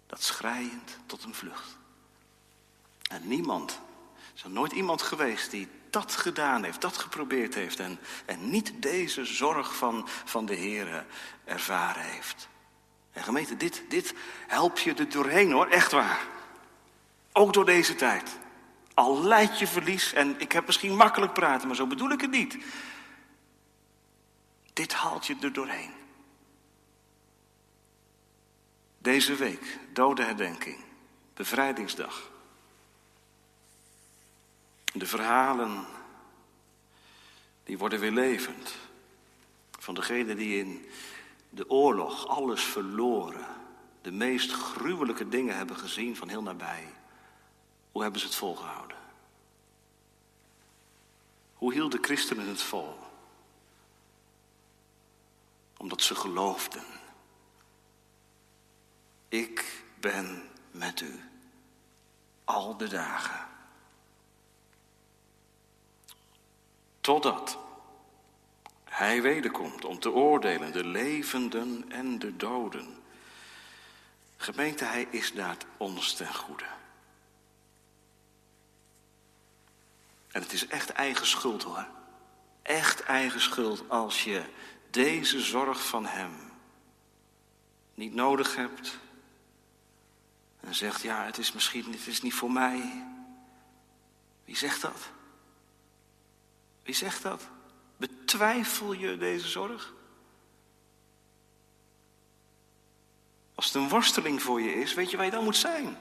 dat 0.07 0.23
schrijend 0.23 0.99
tot 1.07 1.25
een 1.25 1.35
vlucht. 1.35 1.79
En 3.11 3.29
niemand, 3.29 3.81
er 4.17 4.33
is 4.35 4.45
nooit 4.45 4.73
iemand 4.73 5.03
geweest 5.03 5.51
die 5.51 5.69
dat 5.91 6.17
gedaan 6.17 6.65
heeft, 6.65 6.81
dat 6.81 6.97
geprobeerd 6.97 7.55
heeft 7.55 7.81
en, 7.81 7.99
en 8.25 8.51
niet 8.51 8.83
deze 8.83 9.25
zorg 9.25 9.77
van, 9.77 10.09
van 10.25 10.47
de 10.47 10.55
Heer 10.55 11.07
ervaren 11.45 12.03
heeft. 12.03 12.49
En 13.13 13.23
gemeente, 13.23 13.57
dit, 13.57 13.83
dit 13.89 14.15
help 14.47 14.79
je 14.79 14.95
er 14.95 15.09
doorheen 15.09 15.53
hoor, 15.53 15.67
echt 15.67 15.93
waar. 15.93 16.27
Ook 17.33 17.53
door 17.53 17.65
deze 17.65 17.95
tijd. 17.95 18.39
Al 18.95 19.23
leid 19.23 19.59
je 19.59 19.67
verlies, 19.67 20.13
en 20.13 20.41
ik 20.41 20.53
heb 20.53 20.67
misschien 20.67 20.97
makkelijk 20.97 21.33
praten, 21.33 21.67
maar 21.67 21.77
zo 21.77 21.87
bedoel 21.87 22.11
ik 22.11 22.21
het 22.21 22.31
niet. 22.31 22.57
Dit 24.73 24.93
haalt 24.93 25.27
je 25.27 25.37
er 25.41 25.53
doorheen. 25.53 26.00
Deze 29.03 29.35
week, 29.35 29.79
dodenherdenking, 29.93 30.85
bevrijdingsdag. 31.35 32.31
De 34.93 35.07
verhalen, 35.07 35.87
die 37.65 37.79
worden 37.79 38.01
weer 38.01 38.11
levend. 38.11 38.75
Van 39.79 39.95
degenen 39.95 40.37
die 40.37 40.59
in 40.59 40.89
de 41.51 41.71
oorlog 41.71 42.27
alles 42.27 42.63
verloren. 42.63 43.47
De 44.03 44.13
meest 44.13 44.53
gruwelijke 44.53 45.29
dingen 45.29 45.57
hebben 45.57 45.77
gezien 45.77 46.17
van 46.17 46.29
heel 46.29 46.43
nabij. 46.43 46.95
Hoe 47.93 48.03
hebben 48.03 48.21
ze 48.21 48.27
het 48.27 48.37
volgehouden? 48.37 48.97
Hoe 51.55 51.73
hielden 51.73 52.05
christenen 52.05 52.49
het 52.49 52.63
vol? 52.63 52.99
Omdat 55.77 56.03
ze 56.03 56.15
geloofden. 56.15 57.00
Ik 59.31 59.83
ben 60.01 60.49
met 60.71 61.01
u 61.01 61.21
al 62.45 62.77
de 62.77 62.89
dagen. 62.89 63.47
Totdat 67.01 67.59
hij 68.85 69.23
wederkomt 69.23 69.85
om 69.85 69.99
te 69.99 70.11
oordelen 70.11 70.73
de 70.73 70.85
levenden 70.85 71.85
en 71.91 72.19
de 72.19 72.37
doden. 72.37 73.03
Gemeente, 74.37 74.85
hij 74.85 75.07
is 75.11 75.33
daar 75.33 75.57
ons 75.77 76.15
ten 76.15 76.35
goede. 76.35 76.67
En 80.29 80.43
het 80.43 80.53
is 80.53 80.67
echt 80.67 80.91
eigen 80.91 81.27
schuld 81.27 81.63
hoor. 81.63 81.87
Echt 82.63 83.03
eigen 83.03 83.41
schuld 83.41 83.89
als 83.89 84.25
je 84.25 84.45
deze 84.91 85.41
zorg 85.41 85.87
van 85.87 86.07
hem 86.07 86.53
niet 87.95 88.15
nodig 88.15 88.57
hebt. 88.57 88.99
En 90.61 90.75
zegt, 90.75 91.03
ja, 91.03 91.25
het 91.25 91.39
is 91.39 91.53
misschien 91.53 91.93
het 91.93 92.07
is 92.07 92.23
niet 92.23 92.35
voor 92.35 92.53
mij. 92.53 93.05
Wie 94.45 94.57
zegt 94.57 94.83
dat? 94.83 95.11
Wie 96.83 96.95
zegt 96.95 97.23
dat? 97.23 97.49
Betwijfel 97.97 98.93
je 98.93 99.17
deze 99.17 99.49
zorg? 99.49 99.95
Als 103.55 103.67
het 103.67 103.75
een 103.75 103.89
worsteling 103.89 104.43
voor 104.43 104.61
je 104.61 104.75
is, 104.75 104.95
weet 104.95 105.11
je 105.11 105.17
waar 105.17 105.25
je 105.25 105.31
dan 105.31 105.45
moet 105.45 105.57
zijn? 105.57 105.97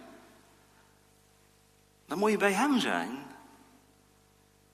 Dan 2.06 2.18
moet 2.18 2.32
je 2.32 2.38
bij 2.38 2.54
Hem 2.54 2.80
zijn. 2.80 3.10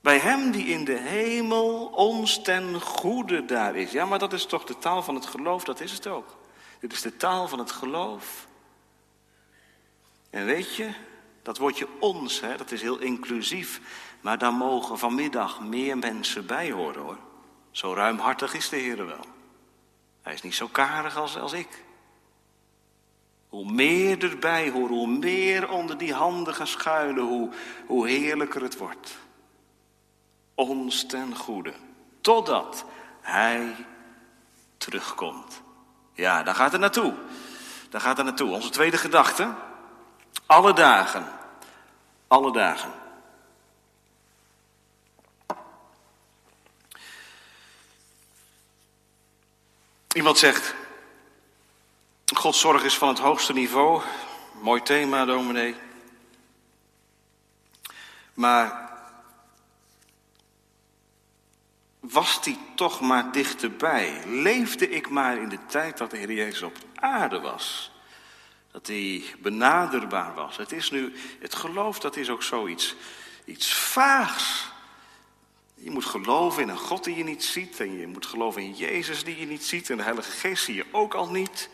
Bij 0.01 0.17
Hem 0.17 0.51
die 0.51 0.65
in 0.65 0.85
de 0.85 0.97
hemel 0.97 1.85
ons 1.85 2.41
ten 2.41 2.81
goede 2.81 3.45
daar 3.45 3.75
is. 3.75 3.91
Ja, 3.91 4.05
maar 4.05 4.19
dat 4.19 4.33
is 4.33 4.45
toch 4.45 4.63
de 4.63 4.77
taal 4.77 5.03
van 5.03 5.15
het 5.15 5.25
geloof, 5.25 5.63
dat 5.63 5.79
is 5.79 5.91
het 5.91 6.07
ook. 6.07 6.37
Dit 6.79 6.93
is 6.93 7.01
de 7.01 7.17
taal 7.17 7.47
van 7.47 7.59
het 7.59 7.71
geloof. 7.71 8.47
En 10.35 10.45
weet 10.45 10.75
je, 10.75 10.89
dat 11.41 11.57
woordje 11.57 11.87
ons, 11.99 12.41
hè, 12.41 12.57
dat 12.57 12.71
is 12.71 12.81
heel 12.81 12.97
inclusief. 12.97 13.81
Maar 14.21 14.37
daar 14.37 14.53
mogen 14.53 14.99
vanmiddag 14.99 15.61
meer 15.61 15.97
mensen 15.97 16.45
bij 16.45 16.71
horen 16.71 17.01
hoor. 17.01 17.17
Zo 17.71 17.93
ruimhartig 17.93 18.53
is 18.53 18.69
de 18.69 18.75
Heer 18.75 19.05
wel. 19.05 19.25
Hij 20.21 20.33
is 20.33 20.41
niet 20.41 20.55
zo 20.55 20.67
karig 20.67 21.17
als, 21.17 21.37
als 21.37 21.53
ik. 21.53 21.83
Hoe 23.49 23.71
meer 23.71 24.23
erbij 24.23 24.69
horen, 24.69 24.95
hoe 24.95 25.17
meer 25.17 25.69
onder 25.69 25.97
die 25.97 26.13
handen 26.13 26.53
gaan 26.53 26.67
schuilen, 26.67 27.23
hoe, 27.23 27.49
hoe 27.85 28.07
heerlijker 28.07 28.61
het 28.61 28.77
wordt. 28.77 29.17
Ons 30.55 31.05
ten 31.05 31.35
goede. 31.35 31.73
Totdat 32.21 32.85
Hij 33.21 33.75
terugkomt. 34.77 35.61
Ja, 36.13 36.43
daar 36.43 36.55
gaat 36.55 36.71
het 36.71 36.81
naartoe. 36.81 37.13
Daar 37.89 38.01
gaat 38.01 38.17
het 38.17 38.25
naartoe. 38.25 38.51
Onze 38.51 38.69
tweede 38.69 38.97
gedachte. 38.97 39.73
Alle 40.45 40.73
dagen. 40.73 41.27
Alle 42.27 42.51
dagen. 42.51 42.91
Iemand 50.13 50.37
zegt, 50.37 50.75
Gods 52.33 52.59
zorg 52.59 52.83
is 52.83 52.97
van 52.97 53.07
het 53.07 53.19
hoogste 53.19 53.53
niveau. 53.53 54.01
Mooi 54.61 54.81
thema, 54.81 55.25
dominee. 55.25 55.75
Maar 58.33 58.91
was 61.99 62.41
die 62.41 62.59
toch 62.75 63.01
maar 63.01 63.31
dichterbij? 63.31 64.21
Leefde 64.25 64.89
ik 64.89 65.09
maar 65.09 65.37
in 65.37 65.49
de 65.49 65.65
tijd 65.65 65.97
dat 65.97 66.11
de 66.11 66.17
Heer 66.17 66.31
Jezus 66.31 66.61
op 66.61 66.77
aarde 66.95 67.39
was? 67.39 67.91
Dat 68.75 68.87
hij 68.87 69.23
benaderbaar 69.39 70.33
was. 70.33 70.57
Het 70.57 70.71
is 70.71 70.91
nu, 70.91 71.13
het 71.39 71.55
geloof 71.55 71.99
dat 71.99 72.15
is 72.15 72.29
ook 72.29 72.43
zoiets 72.43 72.95
iets 73.45 73.73
vaags. 73.73 74.67
Je 75.73 75.91
moet 75.91 76.05
geloven 76.05 76.63
in 76.63 76.69
een 76.69 76.77
God 76.77 77.03
die 77.03 77.15
je 77.15 77.23
niet 77.23 77.43
ziet. 77.43 77.79
En 77.79 77.97
je 77.97 78.07
moet 78.07 78.25
geloven 78.25 78.61
in 78.61 78.73
Jezus 78.73 79.23
die 79.23 79.39
je 79.39 79.45
niet 79.45 79.65
ziet. 79.65 79.89
En 79.89 79.97
de 79.97 80.03
Heilige 80.03 80.31
Geest 80.31 80.63
zie 80.63 80.75
je 80.75 80.85
ook 80.91 81.13
al 81.13 81.29
niet. 81.29 81.69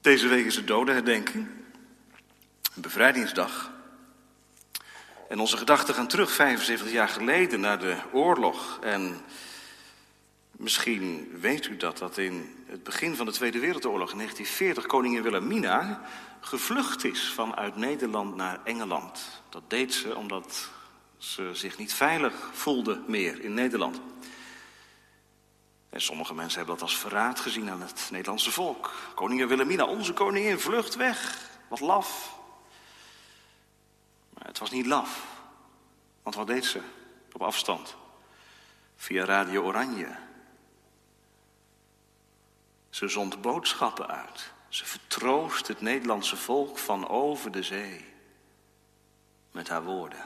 Deze 0.00 0.28
week 0.28 0.44
is 0.44 0.56
het 0.56 0.66
dodenherdenking. 0.66 1.46
Een 2.74 2.82
bevrijdingsdag. 2.82 3.70
En 5.28 5.40
onze 5.40 5.56
gedachten 5.56 5.94
gaan 5.94 6.08
terug 6.08 6.32
75 6.32 6.90
jaar 6.90 7.08
geleden 7.08 7.60
naar 7.60 7.78
de 7.78 7.96
oorlog. 8.12 8.78
En 8.80 9.20
Misschien 10.58 11.38
weet 11.40 11.66
u 11.66 11.76
dat 11.76 11.98
dat 11.98 12.18
in 12.18 12.64
het 12.66 12.82
begin 12.82 13.16
van 13.16 13.26
de 13.26 13.32
Tweede 13.32 13.58
Wereldoorlog 13.58 14.10
in 14.10 14.16
1940 14.16 14.86
koningin 14.86 15.22
Wilhelmina 15.22 16.02
gevlucht 16.40 17.04
is 17.04 17.32
vanuit 17.32 17.76
Nederland 17.76 18.36
naar 18.36 18.60
Engeland. 18.64 19.42
Dat 19.48 19.62
deed 19.70 19.94
ze 19.94 20.16
omdat 20.16 20.70
ze 21.18 21.50
zich 21.52 21.78
niet 21.78 21.94
veilig 21.94 22.50
voelde 22.52 23.02
meer 23.06 23.40
in 23.40 23.54
Nederland. 23.54 24.00
En 25.90 26.00
sommige 26.00 26.34
mensen 26.34 26.58
hebben 26.58 26.74
dat 26.74 26.84
als 26.84 26.98
verraad 26.98 27.40
gezien 27.40 27.70
aan 27.70 27.82
het 27.82 28.08
Nederlandse 28.10 28.52
volk. 28.52 28.94
Koningin 29.14 29.48
Wilhelmina, 29.48 29.84
onze 29.84 30.12
koningin, 30.12 30.58
vlucht 30.58 30.96
weg. 30.96 31.38
Wat 31.68 31.80
laf. 31.80 32.38
Maar 34.34 34.46
het 34.46 34.58
was 34.58 34.70
niet 34.70 34.86
laf. 34.86 35.26
Want 36.22 36.34
wat 36.34 36.46
deed 36.46 36.64
ze 36.64 36.80
op 37.32 37.42
afstand? 37.42 37.96
Via 38.96 39.24
Radio 39.24 39.62
Oranje. 39.62 40.26
Ze 42.90 43.08
zond 43.08 43.40
boodschappen 43.40 44.06
uit. 44.06 44.52
Ze 44.68 44.84
vertroost 44.84 45.68
het 45.68 45.80
Nederlandse 45.80 46.36
volk 46.36 46.78
van 46.78 47.08
over 47.08 47.50
de 47.50 47.62
zee. 47.62 48.04
Met 49.52 49.68
haar 49.68 49.84
woorden. 49.84 50.24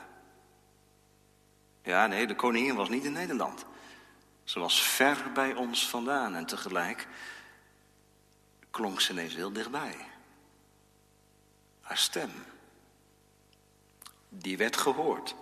Ja, 1.83 2.07
nee, 2.07 2.27
de 2.27 2.35
koningin 2.35 2.75
was 2.75 2.89
niet 2.89 3.05
in 3.05 3.13
Nederland. 3.13 3.65
Ze 4.45 4.61
was 4.61 4.83
ver 4.83 5.33
bij 5.35 5.55
ons 5.55 5.89
vandaan 5.89 6.35
en 6.35 6.47
tegelijk 6.47 7.09
klonk 8.71 9.01
ze 9.01 9.13
ineens 9.13 9.35
heel 9.35 9.53
dichtbij. 9.53 9.97
Haar 11.81 11.99
stem, 11.99 12.31
die 14.29 14.57
werd 14.57 14.77
gehoord. 14.77 15.35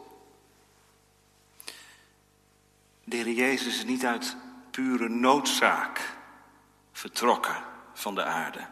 De 3.05 3.35
Jezus 3.35 3.77
is 3.77 3.85
niet 3.85 4.07
uit 4.07 4.37
pure 4.71 5.09
noodzaak 5.09 6.19
vertrokken 7.01 7.65
van 7.93 8.15
de 8.15 8.25
aarde. 8.25 8.67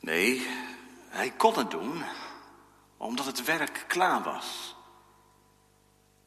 Nee, 0.00 0.46
hij 1.08 1.30
kon 1.30 1.58
het 1.58 1.70
doen 1.70 2.02
omdat 2.96 3.26
het 3.26 3.44
werk 3.44 3.84
klaar 3.88 4.22
was. 4.22 4.76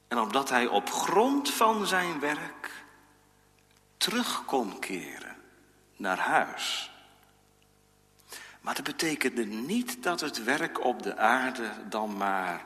En 0.07 0.19
omdat 0.19 0.49
hij 0.49 0.67
op 0.67 0.89
grond 0.89 1.49
van 1.49 1.87
zijn 1.87 2.19
werk 2.19 2.71
terug 3.97 4.45
kon 4.45 4.79
keren 4.79 5.35
naar 5.95 6.17
huis. 6.17 6.91
Maar 8.61 8.75
dat 8.75 8.83
betekende 8.83 9.45
niet 9.45 10.03
dat 10.03 10.19
het 10.19 10.43
werk 10.43 10.83
op 10.83 11.03
de 11.03 11.17
aarde 11.17 11.71
dan 11.89 12.17
maar, 12.17 12.65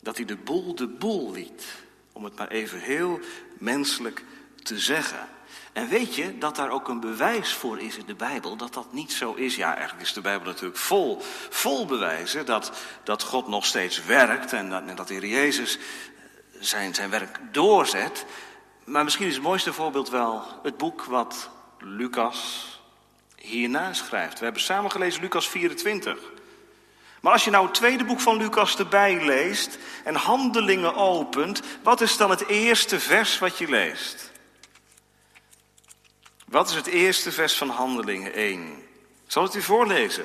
dat 0.00 0.16
hij 0.16 0.24
de 0.24 0.36
boel 0.36 0.74
de 0.74 0.88
boel 0.88 1.32
liet. 1.32 1.64
Om 2.12 2.24
het 2.24 2.36
maar 2.36 2.48
even 2.48 2.80
heel 2.80 3.20
menselijk 3.58 4.24
te 4.62 4.78
zeggen. 4.78 5.28
En 5.74 5.88
weet 5.88 6.14
je 6.14 6.38
dat 6.38 6.56
daar 6.56 6.70
ook 6.70 6.88
een 6.88 7.00
bewijs 7.00 7.52
voor 7.52 7.80
is 7.80 7.96
in 7.96 8.06
de 8.06 8.14
Bijbel 8.14 8.56
dat 8.56 8.74
dat 8.74 8.92
niet 8.92 9.12
zo 9.12 9.32
is? 9.32 9.56
Ja, 9.56 9.72
eigenlijk 9.74 10.06
is 10.06 10.12
de 10.12 10.20
Bijbel 10.20 10.46
natuurlijk 10.46 10.78
vol, 10.78 11.22
vol 11.50 11.86
bewijzen 11.86 12.46
dat, 12.46 12.72
dat 13.02 13.22
God 13.22 13.48
nog 13.48 13.66
steeds 13.66 14.04
werkt 14.04 14.52
en 14.52 14.70
dat, 14.70 14.96
dat 14.96 15.08
Heer 15.08 15.26
Jezus 15.26 15.78
zijn, 16.58 16.94
zijn 16.94 17.10
werk 17.10 17.38
doorzet. 17.52 18.24
Maar 18.84 19.04
misschien 19.04 19.26
is 19.26 19.34
het 19.34 19.42
mooiste 19.42 19.72
voorbeeld 19.72 20.10
wel 20.10 20.42
het 20.62 20.76
boek 20.76 21.04
wat 21.04 21.50
Lucas 21.78 22.68
hierna 23.36 23.92
schrijft. 23.92 24.38
We 24.38 24.44
hebben 24.44 24.62
samen 24.62 24.90
gelezen 24.90 25.20
Lucas 25.20 25.48
24. 25.48 26.18
Maar 27.20 27.32
als 27.32 27.44
je 27.44 27.50
nou 27.50 27.64
het 27.64 27.74
tweede 27.74 28.04
boek 28.04 28.20
van 28.20 28.36
Lucas 28.36 28.78
erbij 28.78 29.24
leest 29.24 29.78
en 30.04 30.14
handelingen 30.14 30.94
opent, 30.94 31.62
wat 31.82 32.00
is 32.00 32.16
dan 32.16 32.30
het 32.30 32.46
eerste 32.46 33.00
vers 33.00 33.38
wat 33.38 33.58
je 33.58 33.68
leest? 33.68 34.32
Wat 36.54 36.68
is 36.68 36.74
het 36.74 36.86
eerste 36.86 37.32
vers 37.32 37.56
van 37.56 37.68
Handelingen 37.68 38.32
1? 38.32 38.62
Ik 39.24 39.32
zal 39.32 39.42
het 39.42 39.54
u 39.54 39.62
voorlezen. 39.62 40.24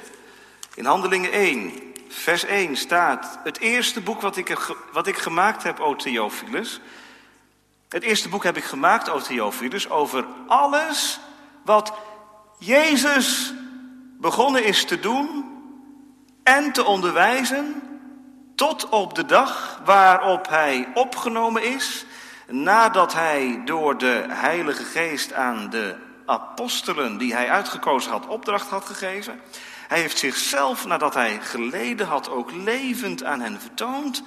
In 0.76 0.86
Handelingen 0.86 1.32
1, 1.32 1.74
vers 2.10 2.44
1 2.44 2.76
staat: 2.76 3.39
Het 3.44 3.60
eerste 3.60 4.02
boek 4.02 4.22
wat 4.22 4.38
ik, 4.38 4.76
wat 4.92 5.08
ik 5.08 5.18
gemaakt 5.18 5.63
heb, 5.63 5.80
o 5.80 5.96
Theophilus. 5.96 6.80
Het 7.88 8.04
eerste 8.04 8.30
boek 8.30 8.44
heb 8.44 8.58
ik 8.58 8.63
gemaakt, 8.63 9.10
o 9.10 9.20
Theophilus, 9.20 9.89
over 9.89 10.26
alles 10.48 11.20
wat 11.65 11.94
Jezus 12.58 13.54
begonnen 14.20 14.63
is 14.63 14.86
te 14.86 15.00
doen 15.00 15.46
en 16.44 16.72
te 16.72 16.84
onderwijzen. 16.84 17.82
Tot 18.56 18.89
op 18.89 19.15
de 19.15 19.26
dag 19.26 19.82
waarop 19.86 20.50
hij 20.50 20.88
opgenomen 20.94 21.63
is, 21.63 22.06
nadat 22.48 23.13
hij 23.13 23.62
door 23.65 23.98
de 23.98 24.26
Heilige 24.28 24.84
Geest 24.84 25.34
aan 25.34 25.70
de 25.70 26.08
apostelen 26.30 27.18
die 27.18 27.34
hij 27.34 27.50
uitgekozen 27.50 28.12
had 28.12 28.28
opdracht 28.28 28.70
had 28.70 28.86
gegeven. 28.86 29.42
Hij 29.88 30.00
heeft 30.00 30.18
zichzelf, 30.18 30.86
nadat 30.86 31.13
hij 31.13 31.42
geleden 31.42 32.08
had, 32.08 32.30
ook 32.30 32.52
levend 32.52 33.24
aan 33.24 33.42
hen 33.42 33.62
vertoond. 33.62 34.24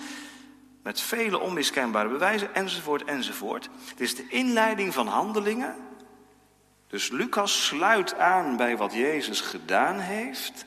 Met 0.82 1.00
vele 1.00 1.38
onmiskenbare 1.38 2.08
bewijzen, 2.08 2.54
enzovoort, 2.54 3.04
enzovoort. 3.04 3.68
Het 3.88 4.00
is 4.00 4.14
de 4.14 4.28
inleiding 4.28 4.94
van 4.94 5.06
handelingen. 5.06 5.74
Dus 6.86 7.08
Lucas 7.08 7.66
sluit 7.66 8.18
aan 8.18 8.56
bij 8.56 8.76
wat 8.76 8.92
Jezus 8.92 9.40
gedaan 9.40 9.98
heeft. 9.98 10.64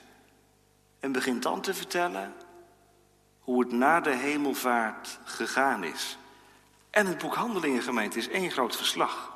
En 1.00 1.12
begint 1.12 1.43
dan 1.43 1.62
te 1.62 1.74
vertellen 1.74 2.34
hoe 3.39 3.60
het 3.60 3.71
na 3.71 4.02
de 4.02 4.15
hemelvaart 4.15 5.19
gegaan 5.24 5.84
is. 5.84 6.17
En 6.89 7.06
het 7.06 7.17
boek 7.17 7.36
Handelingen 7.36 7.82
gemeente 7.82 8.17
is 8.17 8.30
één 8.30 8.52
groot 8.52 8.76
verslag 8.76 9.35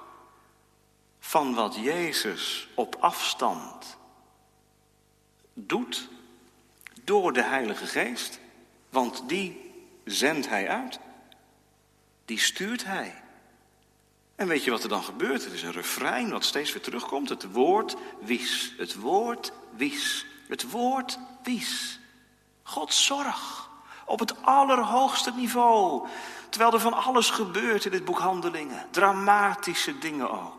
van 1.19 1.53
wat 1.53 1.75
Jezus 1.75 2.67
op 2.75 2.95
afstand 2.99 3.97
doet 5.53 6.09
door 7.03 7.33
de 7.33 7.43
Heilige 7.43 7.85
Geest. 7.85 8.39
Want 8.89 9.23
die 9.27 9.71
zendt 10.05 10.49
hij 10.49 10.69
uit. 10.69 10.99
Die 12.25 12.39
stuurt 12.39 12.85
hij. 12.85 13.23
En 14.35 14.47
weet 14.47 14.63
je 14.63 14.71
wat 14.71 14.83
er 14.83 14.89
dan 14.89 15.03
gebeurt? 15.03 15.43
Het 15.43 15.53
is 15.53 15.63
een 15.63 15.71
refrein 15.71 16.29
wat 16.29 16.43
steeds 16.43 16.73
weer 16.73 16.81
terugkomt. 16.81 17.29
Het 17.29 17.51
woord 17.51 17.95
wies. 18.19 18.73
Het 18.77 18.95
woord 18.95 19.51
wies. 19.75 20.25
Het 20.47 20.71
woord 20.71 21.19
wies. 21.43 21.99
Gods 22.63 23.05
zorg. 23.05 23.69
Op 24.05 24.19
het 24.19 24.41
allerhoogste 24.41 25.31
niveau. 25.35 26.07
Terwijl 26.49 26.73
er 26.73 26.79
van 26.79 26.93
alles 26.93 27.29
gebeurt 27.29 27.85
in 27.85 27.91
dit 27.91 28.05
boek 28.05 28.19
Handelingen. 28.19 28.87
Dramatische 28.91 29.97
dingen 29.97 30.31
ook. 30.31 30.58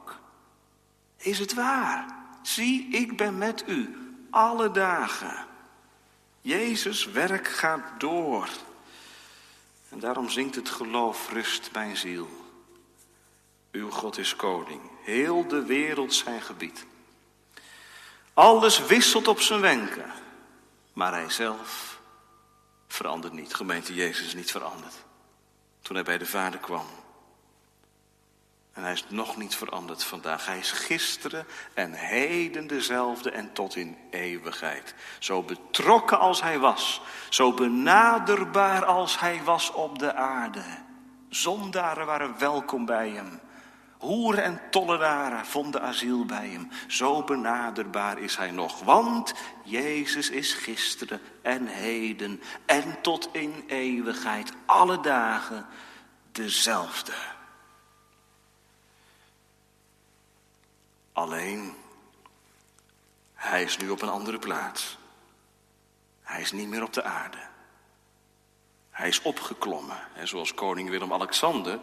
Is 1.20 1.38
het 1.38 1.54
waar? 1.54 2.06
Zie, 2.42 2.88
ik 2.88 3.16
ben 3.16 3.38
met 3.38 3.64
u 3.66 3.96
alle 4.30 4.70
dagen. 4.70 5.46
Jezus 6.40 7.04
werk 7.04 7.48
gaat 7.48 8.00
door. 8.00 8.48
En 9.88 9.98
daarom 9.98 10.28
zingt 10.28 10.54
het 10.54 10.68
geloof 10.68 11.30
rust 11.32 11.72
mijn 11.72 11.96
ziel. 11.96 12.28
Uw 13.72 13.90
God 13.90 14.18
is 14.18 14.36
koning, 14.36 14.80
heel 15.02 15.48
de 15.48 15.64
wereld 15.64 16.14
zijn 16.14 16.42
gebied. 16.42 16.86
Alles 18.34 18.86
wisselt 18.86 19.28
op 19.28 19.40
zijn 19.40 19.60
wenken, 19.60 20.10
maar 20.92 21.12
hij 21.12 21.30
zelf 21.30 22.00
verandert 22.88 23.32
niet. 23.32 23.54
Gemeente 23.54 23.94
Jezus 23.94 24.26
is 24.26 24.34
niet 24.34 24.50
veranderd. 24.50 24.94
Toen 25.82 25.94
hij 25.94 26.04
bij 26.04 26.18
de 26.18 26.26
Vader 26.26 26.60
kwam, 26.60 26.86
en 28.80 28.86
hij 28.86 28.94
is 28.94 29.04
nog 29.08 29.36
niet 29.36 29.54
veranderd 29.54 30.04
vandaag. 30.04 30.46
Hij 30.46 30.58
is 30.58 30.72
gisteren 30.72 31.46
en 31.74 31.92
heden 31.92 32.66
dezelfde 32.66 33.30
en 33.30 33.52
tot 33.52 33.76
in 33.76 33.96
eeuwigheid. 34.10 34.94
Zo 35.18 35.42
betrokken 35.42 36.18
als 36.18 36.42
hij 36.42 36.58
was, 36.58 37.00
zo 37.28 37.52
benaderbaar 37.52 38.84
als 38.84 39.20
hij 39.20 39.40
was 39.44 39.72
op 39.72 39.98
de 39.98 40.14
aarde. 40.14 40.62
Zondaren 41.28 42.06
waren 42.06 42.38
welkom 42.38 42.84
bij 42.84 43.08
hem. 43.08 43.40
Hoeren 43.98 44.44
en 44.44 44.60
tollenaren 44.70 45.46
vonden 45.46 45.82
asiel 45.82 46.24
bij 46.24 46.48
hem. 46.48 46.68
Zo 46.86 47.22
benaderbaar 47.22 48.18
is 48.18 48.36
hij 48.36 48.50
nog. 48.50 48.80
Want 48.82 49.34
Jezus 49.64 50.30
is 50.30 50.52
gisteren 50.52 51.20
en 51.42 51.66
heden 51.66 52.42
en 52.66 53.00
tot 53.02 53.28
in 53.32 53.64
eeuwigheid, 53.66 54.52
alle 54.66 55.00
dagen 55.00 55.66
dezelfde. 56.32 57.12
Alleen, 61.12 61.74
hij 63.34 63.62
is 63.62 63.76
nu 63.76 63.88
op 63.88 64.02
een 64.02 64.08
andere 64.08 64.38
plaats. 64.38 64.98
Hij 66.22 66.40
is 66.40 66.52
niet 66.52 66.68
meer 66.68 66.82
op 66.82 66.92
de 66.92 67.02
aarde. 67.02 67.38
Hij 68.90 69.08
is 69.08 69.22
opgeklommen, 69.22 69.98
zoals 70.22 70.54
koning 70.54 70.88
Willem-Alexander, 70.88 71.78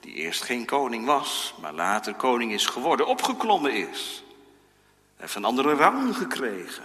die 0.00 0.14
eerst 0.14 0.42
geen 0.42 0.66
koning 0.66 1.06
was, 1.06 1.54
maar 1.60 1.72
later 1.72 2.14
koning 2.14 2.52
is 2.52 2.66
geworden, 2.66 3.06
opgeklommen 3.06 3.72
is. 3.72 4.24
Hij 4.26 5.14
heeft 5.16 5.34
een 5.34 5.44
andere 5.44 5.74
rang 5.74 6.16
gekregen. 6.16 6.84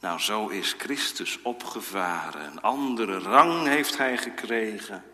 Nou, 0.00 0.20
zo 0.20 0.48
is 0.48 0.74
Christus 0.78 1.42
opgevaren. 1.42 2.46
Een 2.46 2.60
andere 2.60 3.18
rang 3.18 3.66
heeft 3.66 3.98
hij 3.98 4.16
gekregen. 4.16 5.04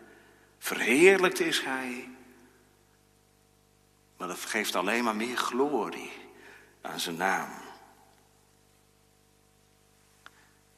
Verheerlijkt 0.57 1.39
is 1.39 1.63
hij. 1.63 2.09
Maar 4.17 4.27
dat 4.27 4.39
geeft 4.39 4.75
alleen 4.75 5.03
maar 5.03 5.15
meer 5.15 5.37
glorie 5.37 6.11
aan 6.81 6.99
zijn 6.99 7.15
naam. 7.15 7.49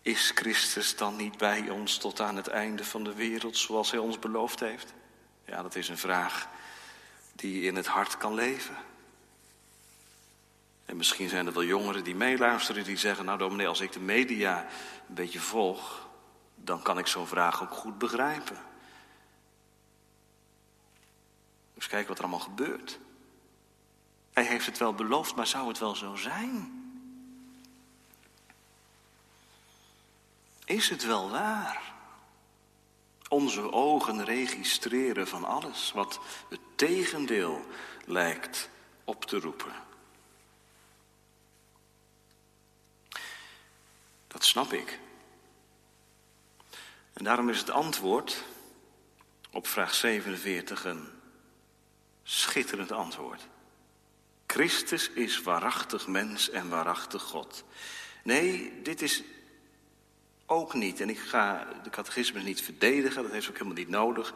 Is 0.01 0.31
Christus 0.35 0.95
dan 0.95 1.15
niet 1.15 1.37
bij 1.37 1.69
ons 1.69 1.97
tot 1.97 2.19
aan 2.19 2.35
het 2.35 2.47
einde 2.47 2.85
van 2.85 3.03
de 3.03 3.13
wereld 3.13 3.57
zoals 3.57 3.91
Hij 3.91 3.99
ons 3.99 4.19
beloofd 4.19 4.59
heeft? 4.59 4.93
Ja, 5.45 5.61
dat 5.61 5.75
is 5.75 5.89
een 5.89 5.97
vraag 5.97 6.47
die 7.35 7.61
in 7.61 7.75
het 7.75 7.87
hart 7.87 8.17
kan 8.17 8.33
leven. 8.33 8.75
En 10.85 10.97
misschien 10.97 11.29
zijn 11.29 11.47
er 11.47 11.53
wel 11.53 11.63
jongeren 11.63 12.03
die 12.03 12.15
meeluisteren 12.15 12.83
die 12.83 12.97
zeggen, 12.97 13.25
nou 13.25 13.37
dominee, 13.37 13.67
als 13.67 13.81
ik 13.81 13.91
de 13.91 13.99
media 13.99 14.65
een 15.07 15.15
beetje 15.15 15.39
volg, 15.39 16.07
dan 16.55 16.81
kan 16.81 16.97
ik 16.97 17.07
zo'n 17.07 17.27
vraag 17.27 17.61
ook 17.61 17.73
goed 17.73 17.97
begrijpen. 17.97 18.57
Dus 21.73 21.87
kijk 21.87 22.07
wat 22.07 22.17
er 22.17 22.23
allemaal 22.23 22.39
gebeurt. 22.39 22.99
Hij 24.37 24.45
heeft 24.45 24.65
het 24.65 24.77
wel 24.77 24.93
beloofd, 24.93 25.35
maar 25.35 25.47
zou 25.47 25.67
het 25.67 25.79
wel 25.79 25.95
zo 25.95 26.15
zijn? 26.15 26.83
Is 30.65 30.89
het 30.89 31.03
wel 31.05 31.29
waar? 31.29 31.93
Onze 33.29 33.71
ogen 33.71 34.25
registreren 34.25 35.27
van 35.27 35.45
alles 35.45 35.91
wat 35.91 36.19
het 36.49 36.59
tegendeel 36.75 37.65
lijkt 38.05 38.69
op 39.03 39.25
te 39.25 39.39
roepen. 39.39 39.73
Dat 44.27 44.45
snap 44.45 44.73
ik. 44.73 44.99
En 47.13 47.23
daarom 47.23 47.49
is 47.49 47.59
het 47.59 47.69
antwoord 47.69 48.43
op 49.51 49.67
vraag 49.67 49.93
47 49.93 50.85
een 50.85 51.07
schitterend 52.23 52.91
antwoord. 52.91 53.47
Christus 54.47 55.09
is 55.09 55.41
waarachtig 55.41 56.07
mens 56.07 56.49
en 56.49 56.69
waarachtig 56.69 57.21
God. 57.21 57.63
Nee, 58.23 58.81
dit 58.81 59.01
is 59.01 59.23
ook 60.45 60.73
niet. 60.73 61.01
En 61.01 61.09
ik 61.09 61.19
ga 61.19 61.67
de 61.83 61.89
catechismus 61.89 62.43
niet 62.43 62.61
verdedigen, 62.61 63.23
dat 63.23 63.31
heeft 63.31 63.47
ook 63.47 63.57
helemaal 63.57 63.77
niet 63.77 63.89
nodig. 63.89 64.33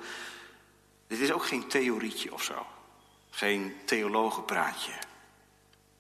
Dit 1.08 1.20
is 1.20 1.32
ook 1.32 1.46
geen 1.46 1.68
theorietje 1.68 2.34
of 2.34 2.44
zo. 2.44 2.66
Geen 3.30 3.76
theologenpraatje. 3.86 4.94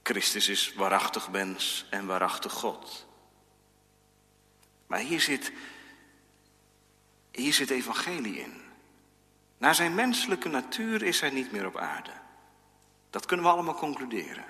Christus 0.03 0.49
is 0.49 0.73
waarachtig 0.73 1.29
mens 1.29 1.85
en 1.89 2.05
waarachtig 2.05 2.51
God. 2.51 3.07
Maar 4.87 4.99
hier 4.99 5.21
zit, 5.21 5.51
hier 7.31 7.53
zit 7.53 7.69
evangelie 7.69 8.39
in. 8.39 8.61
Naar 9.57 9.75
zijn 9.75 9.95
menselijke 9.95 10.49
natuur 10.49 11.03
is 11.03 11.21
hij 11.21 11.29
niet 11.29 11.51
meer 11.51 11.65
op 11.65 11.77
aarde. 11.77 12.11
Dat 13.11 13.25
kunnen 13.25 13.45
we 13.45 13.51
allemaal 13.51 13.75
concluderen. 13.75 14.45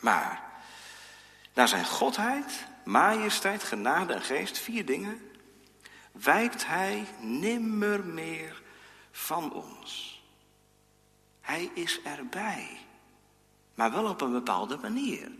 Maar 0.00 0.42
naar 1.54 1.68
zijn 1.68 1.84
godheid, 1.84 2.66
majesteit, 2.84 3.62
genade 3.62 4.12
en 4.12 4.22
geest, 4.22 4.58
vier 4.58 4.86
dingen, 4.86 5.30
wijkt 6.12 6.66
hij 6.66 7.06
nimmer 7.20 8.04
meer 8.04 8.62
van 9.10 9.52
ons. 9.52 10.22
Hij 11.40 11.70
is 11.74 12.02
erbij, 12.02 12.78
maar 13.74 13.92
wel 13.92 14.08
op 14.08 14.20
een 14.20 14.32
bepaalde 14.32 14.76
manier. 14.76 15.30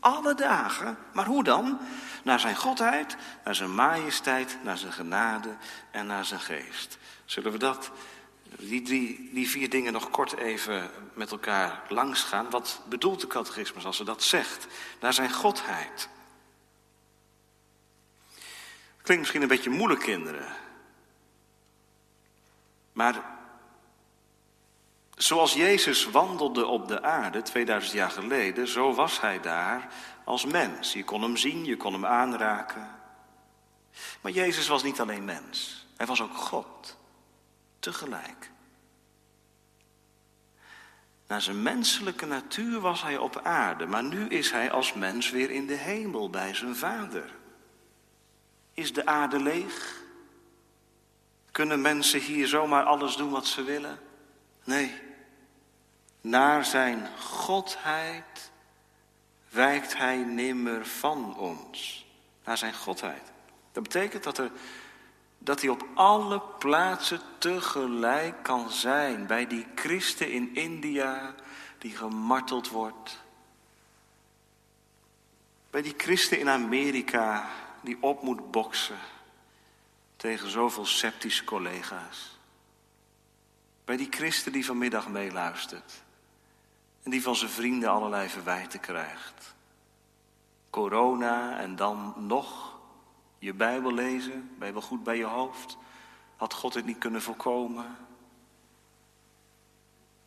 Alle 0.00 0.34
dagen, 0.34 0.98
maar 1.12 1.26
hoe 1.26 1.44
dan? 1.44 1.78
Naar 2.24 2.40
zijn 2.40 2.56
godheid, 2.56 3.16
naar 3.44 3.54
zijn 3.54 3.74
majesteit, 3.74 4.58
naar 4.62 4.78
zijn 4.78 4.92
genade 4.92 5.56
en 5.90 6.06
naar 6.06 6.24
zijn 6.24 6.40
geest. 6.40 6.98
Zullen 7.24 7.52
we 7.52 7.58
dat 7.58 7.90
die, 8.58 8.82
die, 9.32 9.48
vier 9.48 9.70
dingen 9.70 9.92
nog 9.92 10.10
kort 10.10 10.36
even 10.36 10.90
met 11.14 11.30
elkaar 11.30 11.82
langs 11.88 12.22
gaan. 12.22 12.50
Wat 12.50 12.80
bedoelt 12.88 13.20
de 13.20 13.26
catechismus 13.26 13.84
als 13.84 13.96
ze 13.96 14.04
dat 14.04 14.22
zegt? 14.22 14.66
Naar 15.00 15.12
zijn 15.12 15.32
godheid. 15.32 16.08
Klinkt 19.02 19.22
misschien 19.22 19.42
een 19.42 19.48
beetje 19.48 19.70
moeilijk, 19.70 20.00
kinderen. 20.00 20.52
Maar 22.92 23.24
zoals 25.16 25.52
Jezus 25.52 26.10
wandelde 26.10 26.66
op 26.66 26.88
de 26.88 27.02
aarde 27.02 27.42
2000 27.42 27.94
jaar 27.94 28.10
geleden, 28.10 28.68
zo 28.68 28.94
was 28.94 29.20
hij 29.20 29.40
daar 29.40 29.92
als 30.24 30.44
mens. 30.44 30.92
Je 30.92 31.04
kon 31.04 31.22
hem 31.22 31.36
zien, 31.36 31.64
je 31.64 31.76
kon 31.76 31.92
hem 31.92 32.06
aanraken. 32.06 32.90
Maar 34.20 34.32
Jezus 34.32 34.68
was 34.68 34.82
niet 34.82 35.00
alleen 35.00 35.24
mens, 35.24 35.86
hij 35.96 36.06
was 36.06 36.22
ook 36.22 36.36
God 36.36 36.96
tegelijk. 37.84 38.50
Naar 41.26 41.42
zijn 41.42 41.62
menselijke 41.62 42.26
natuur 42.26 42.80
was 42.80 43.02
hij 43.02 43.16
op 43.16 43.40
aarde, 43.42 43.86
maar 43.86 44.04
nu 44.04 44.28
is 44.28 44.50
hij 44.50 44.70
als 44.70 44.92
mens 44.92 45.30
weer 45.30 45.50
in 45.50 45.66
de 45.66 45.74
hemel 45.74 46.30
bij 46.30 46.54
zijn 46.54 46.76
vader. 46.76 47.34
Is 48.74 48.92
de 48.92 49.06
aarde 49.06 49.40
leeg? 49.40 50.02
Kunnen 51.50 51.80
mensen 51.80 52.20
hier 52.20 52.46
zomaar 52.46 52.84
alles 52.84 53.16
doen 53.16 53.30
wat 53.30 53.46
ze 53.46 53.62
willen? 53.62 53.98
Nee. 54.64 54.94
Naar 56.20 56.64
zijn 56.64 57.08
godheid 57.18 58.50
wijkt 59.48 59.96
hij 59.96 60.16
nimmer 60.16 60.86
van 60.86 61.36
ons. 61.36 62.06
Naar 62.44 62.58
zijn 62.58 62.74
godheid. 62.74 63.32
Dat 63.72 63.82
betekent 63.82 64.22
dat 64.22 64.38
er 64.38 64.50
dat 65.44 65.60
hij 65.60 65.70
op 65.70 65.86
alle 65.94 66.40
plaatsen 66.58 67.20
tegelijk 67.38 68.42
kan 68.42 68.70
zijn. 68.70 69.26
Bij 69.26 69.46
die 69.46 69.66
christen 69.74 70.32
in 70.32 70.54
India 70.54 71.34
die 71.78 71.96
gemarteld 71.96 72.68
wordt. 72.68 73.22
Bij 75.70 75.82
die 75.82 75.94
christen 75.96 76.38
in 76.38 76.48
Amerika 76.48 77.50
die 77.80 77.96
op 78.00 78.22
moet 78.22 78.50
boksen 78.50 78.98
tegen 80.16 80.50
zoveel 80.50 80.86
sceptische 80.86 81.44
collega's. 81.44 82.38
Bij 83.84 83.96
die 83.96 84.08
christen 84.10 84.52
die 84.52 84.64
vanmiddag 84.64 85.08
meeluistert 85.08 86.02
en 87.02 87.10
die 87.10 87.22
van 87.22 87.36
zijn 87.36 87.50
vrienden 87.50 87.90
allerlei 87.90 88.28
verwijten 88.28 88.80
krijgt. 88.80 89.54
Corona 90.70 91.58
en 91.58 91.76
dan 91.76 92.14
nog 92.16 92.73
je 93.44 93.54
Bijbel 93.54 93.92
lezen, 93.92 94.54
Bijbel 94.58 94.80
goed 94.80 95.02
bij 95.02 95.16
je 95.16 95.24
hoofd. 95.24 95.76
Had 96.36 96.54
God 96.54 96.74
het 96.74 96.84
niet 96.84 96.98
kunnen 96.98 97.22
voorkomen? 97.22 97.96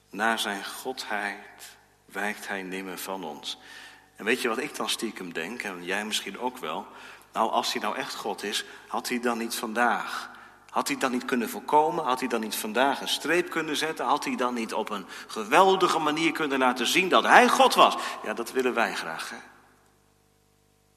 Naar 0.09 0.39
zijn 0.39 0.65
godheid 0.65 1.77
wijkt 2.05 2.47
hij 2.47 2.63
nimmer 2.63 2.97
van 2.97 3.23
ons. 3.23 3.59
En 4.15 4.25
weet 4.25 4.41
je 4.41 4.47
wat 4.47 4.57
ik 4.57 4.75
dan 4.75 4.89
stiekem 4.89 5.33
denk, 5.33 5.61
en 5.61 5.83
jij 5.83 6.05
misschien 6.05 6.39
ook 6.39 6.57
wel? 6.57 6.87
Nou, 7.33 7.51
als 7.51 7.73
hij 7.73 7.81
nou 7.81 7.95
echt 7.95 8.15
God 8.15 8.43
is, 8.43 8.65
had 8.87 9.09
hij 9.09 9.19
dan 9.19 9.37
niet 9.37 9.55
vandaag 9.55 10.35
had 10.77 10.87
hij 10.87 10.97
dan 10.97 11.11
niet 11.11 11.25
kunnen 11.25 11.49
voorkomen? 11.49 12.03
Had 12.03 12.19
hij 12.19 12.29
dan 12.29 12.41
niet 12.41 12.55
vandaag 12.55 13.01
een 13.01 13.07
streep 13.07 13.49
kunnen 13.49 13.75
zetten? 13.75 14.05
Had 14.05 14.25
hij 14.25 14.35
dan 14.35 14.53
niet 14.53 14.73
op 14.73 14.89
een 14.89 15.05
geweldige 15.27 15.99
manier 15.99 16.31
kunnen 16.31 16.59
laten 16.59 16.87
zien 16.87 17.09
dat 17.09 17.23
hij 17.23 17.47
God 17.47 17.75
was? 17.75 17.95
Ja, 18.23 18.33
dat 18.33 18.51
willen 18.51 18.73
wij 18.73 18.95
graag. 18.95 19.29
Hè? 19.29 19.37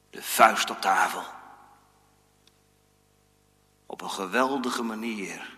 De 0.09 0.21
vuist 0.21 0.69
op 0.69 0.81
tafel 0.81 1.23
op 3.91 4.01
een 4.01 4.09
geweldige 4.09 4.83
manier 4.83 5.57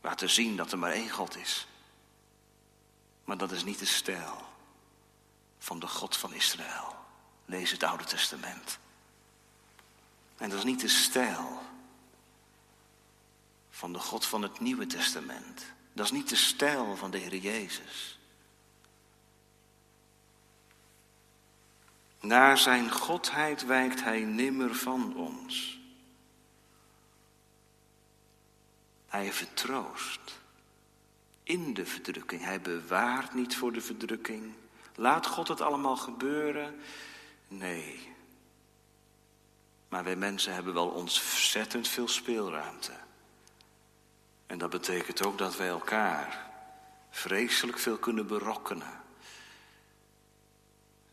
laten 0.00 0.30
zien 0.30 0.56
dat 0.56 0.72
er 0.72 0.78
maar 0.78 0.90
één 0.90 1.10
God 1.10 1.36
is. 1.36 1.66
Maar 3.24 3.36
dat 3.36 3.52
is 3.52 3.64
niet 3.64 3.78
de 3.78 3.84
stijl 3.84 4.42
van 5.58 5.78
de 5.78 5.86
God 5.86 6.16
van 6.16 6.32
Israël. 6.32 6.96
Lees 7.44 7.70
het 7.70 7.82
Oude 7.82 8.04
Testament. 8.04 8.78
En 10.36 10.48
dat 10.48 10.58
is 10.58 10.64
niet 10.64 10.80
de 10.80 10.88
stijl 10.88 11.62
van 13.70 13.92
de 13.92 13.98
God 13.98 14.26
van 14.26 14.42
het 14.42 14.60
Nieuwe 14.60 14.86
Testament. 14.86 15.64
Dat 15.92 16.04
is 16.04 16.12
niet 16.12 16.28
de 16.28 16.36
stijl 16.36 16.96
van 16.96 17.10
de 17.10 17.18
Heer 17.18 17.36
Jezus. 17.36 18.18
Naar 22.20 22.58
zijn 22.58 22.90
godheid 22.90 23.64
wijkt 23.64 24.02
hij 24.02 24.20
nimmer 24.20 24.74
van 24.74 25.16
ons. 25.16 25.77
Hij 29.08 29.32
vertroost 29.32 30.38
in 31.42 31.74
de 31.74 31.86
verdrukking. 31.86 32.42
Hij 32.42 32.60
bewaart 32.60 33.34
niet 33.34 33.56
voor 33.56 33.72
de 33.72 33.80
verdrukking. 33.80 34.52
Laat 34.94 35.26
God 35.26 35.48
het 35.48 35.60
allemaal 35.60 35.96
gebeuren? 35.96 36.80
Nee. 37.48 38.16
Maar 39.88 40.04
wij 40.04 40.16
mensen 40.16 40.54
hebben 40.54 40.74
wel 40.74 40.88
ontzettend 40.88 41.88
veel 41.88 42.08
speelruimte. 42.08 42.92
En 44.46 44.58
dat 44.58 44.70
betekent 44.70 45.26
ook 45.26 45.38
dat 45.38 45.56
wij 45.56 45.68
elkaar 45.68 46.50
vreselijk 47.10 47.78
veel 47.78 47.98
kunnen 47.98 48.26
berokkenen. 48.26 49.02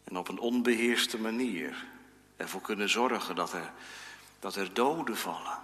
En 0.04 0.18
op 0.18 0.28
een 0.28 0.40
onbeheerste 0.40 1.20
manier 1.20 1.86
ervoor 2.38 2.62
kunnen 2.62 2.90
zorgen 2.90 3.36
dat 3.36 3.54
er, 3.54 3.74
dat 4.40 4.56
er 4.56 4.74
doden 4.74 5.18
vallen 5.18 5.60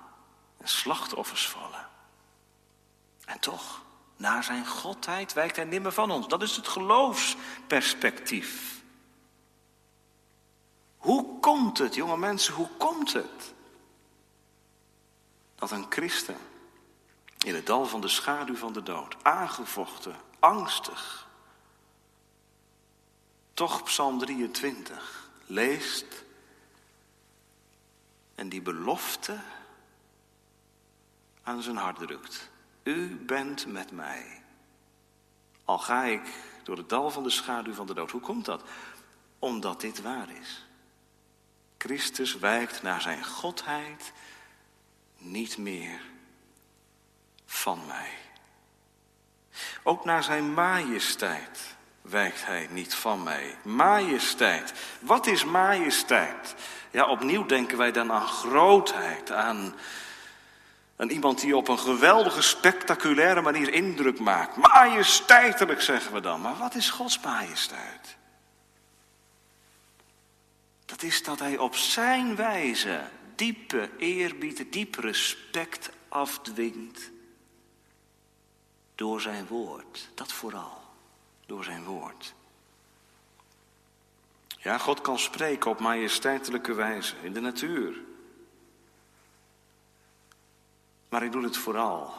en 0.58 0.68
slachtoffers 0.68 1.48
vallen. 1.48 1.90
En 3.32 3.40
toch, 3.40 3.82
Naar 4.16 4.44
zijn 4.44 4.68
godheid 4.68 5.34
wijkt 5.34 5.56
hij 5.56 5.66
nimmer 5.66 5.92
van 5.92 6.12
ons. 6.12 6.28
Dat 6.28 6.42
is 6.42 6.56
het 6.56 6.68
geloofsperspectief. 6.68 8.82
Hoe 10.98 11.40
komt 11.40 11.78
het, 11.78 11.96
jonge 11.96 12.18
mensen, 12.18 12.54
hoe 12.54 12.70
komt 12.78 13.14
het 13.14 13.54
dat 15.56 15.72
een 15.72 15.86
christen 15.90 16.38
in 17.38 17.56
het 17.56 17.66
dal 17.66 17.86
van 17.86 18.02
de 18.02 18.08
schaduw 18.08 18.56
van 18.56 18.74
de 18.74 18.84
dood, 18.84 19.24
aangevochten, 19.24 20.16
angstig, 20.40 21.28
toch 23.54 23.84
Psalm 23.84 24.20
23 24.20 25.30
leest 25.46 26.24
en 28.36 28.50
die 28.50 28.62
belofte 28.62 29.40
aan 31.44 31.62
zijn 31.62 31.78
hart 31.78 31.98
drukt. 31.98 32.51
U 32.84 33.16
bent 33.16 33.66
met 33.66 33.92
mij. 33.92 34.42
Al 35.66 35.78
ga 35.78 36.04
ik 36.04 36.22
door 36.64 36.78
het 36.78 36.90
dal 36.90 37.12
van 37.12 37.24
de 37.24 37.30
schaduw 37.30 37.74
van 37.74 37.88
de 37.88 37.94
dood. 37.94 38.12
Hoe 38.12 38.22
komt 38.22 38.46
dat? 38.46 38.64
Omdat 39.40 39.82
dit 39.82 40.02
waar 40.02 40.30
is. 40.42 40.66
Christus 41.78 42.38
wijkt 42.38 42.82
naar 42.82 43.02
zijn 43.02 43.26
godheid 43.26 44.12
niet 45.18 45.58
meer 45.58 46.02
van 47.46 47.86
mij. 47.88 48.18
Ook 49.84 50.06
naar 50.06 50.24
zijn 50.24 50.54
majesteit 50.54 51.76
wijkt 52.02 52.46
hij 52.46 52.68
niet 52.72 52.94
van 52.94 53.24
mij. 53.24 53.58
Majesteit. 53.64 54.74
Wat 55.00 55.28
is 55.28 55.46
majesteit? 55.46 56.56
Ja, 56.92 57.06
opnieuw 57.06 57.46
denken 57.46 57.78
wij 57.78 57.92
dan 57.92 58.12
aan 58.12 58.28
grootheid, 58.28 59.32
aan, 59.32 59.76
aan 61.02 61.10
iemand 61.10 61.40
die 61.40 61.58
op 61.58 61.68
een 61.68 61.80
geweldige, 61.80 62.42
spectaculaire 62.42 63.42
manier 63.42 63.74
indruk 63.74 64.20
maakt. 64.20 64.56
Majesteitelijk 64.56 65.82
zeggen 65.82 66.14
we 66.14 66.22
dan. 66.22 66.42
Maar 66.42 66.58
wat 66.58 66.76
is 66.76 66.90
Gods 66.90 67.20
majesteit? 67.20 68.18
Dat 70.86 71.04
is 71.04 71.24
dat 71.24 71.40
hij 71.40 71.58
op 71.58 71.76
zijn 71.76 72.36
wijze 72.36 73.02
diepe 73.36 73.90
eerbied, 73.98 74.72
diep 74.72 74.96
respect 74.96 75.90
afdwingt 76.08 77.12
door 78.96 79.22
zijn 79.22 79.48
woord. 79.48 80.10
Dat 80.14 80.32
vooral, 80.34 80.82
door 81.46 81.64
zijn 81.64 81.84
woord. 81.84 82.34
Ja, 84.58 84.78
God 84.78 85.02
kan 85.02 85.20
spreken 85.20 85.72
op 85.72 85.80
majesteitelijke 85.80 86.74
wijze 86.74 87.16
in 87.22 87.34
de 87.34 87.40
natuur. 87.40 88.10
Maar 91.12 91.22
hij 91.22 91.30
doet 91.30 91.44
het 91.44 91.58
vooral 91.58 92.14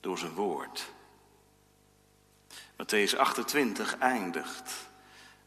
door 0.00 0.18
zijn 0.18 0.32
woord. 0.32 0.92
Matthäus 2.52 3.16
28 3.16 3.98
eindigt 3.98 4.72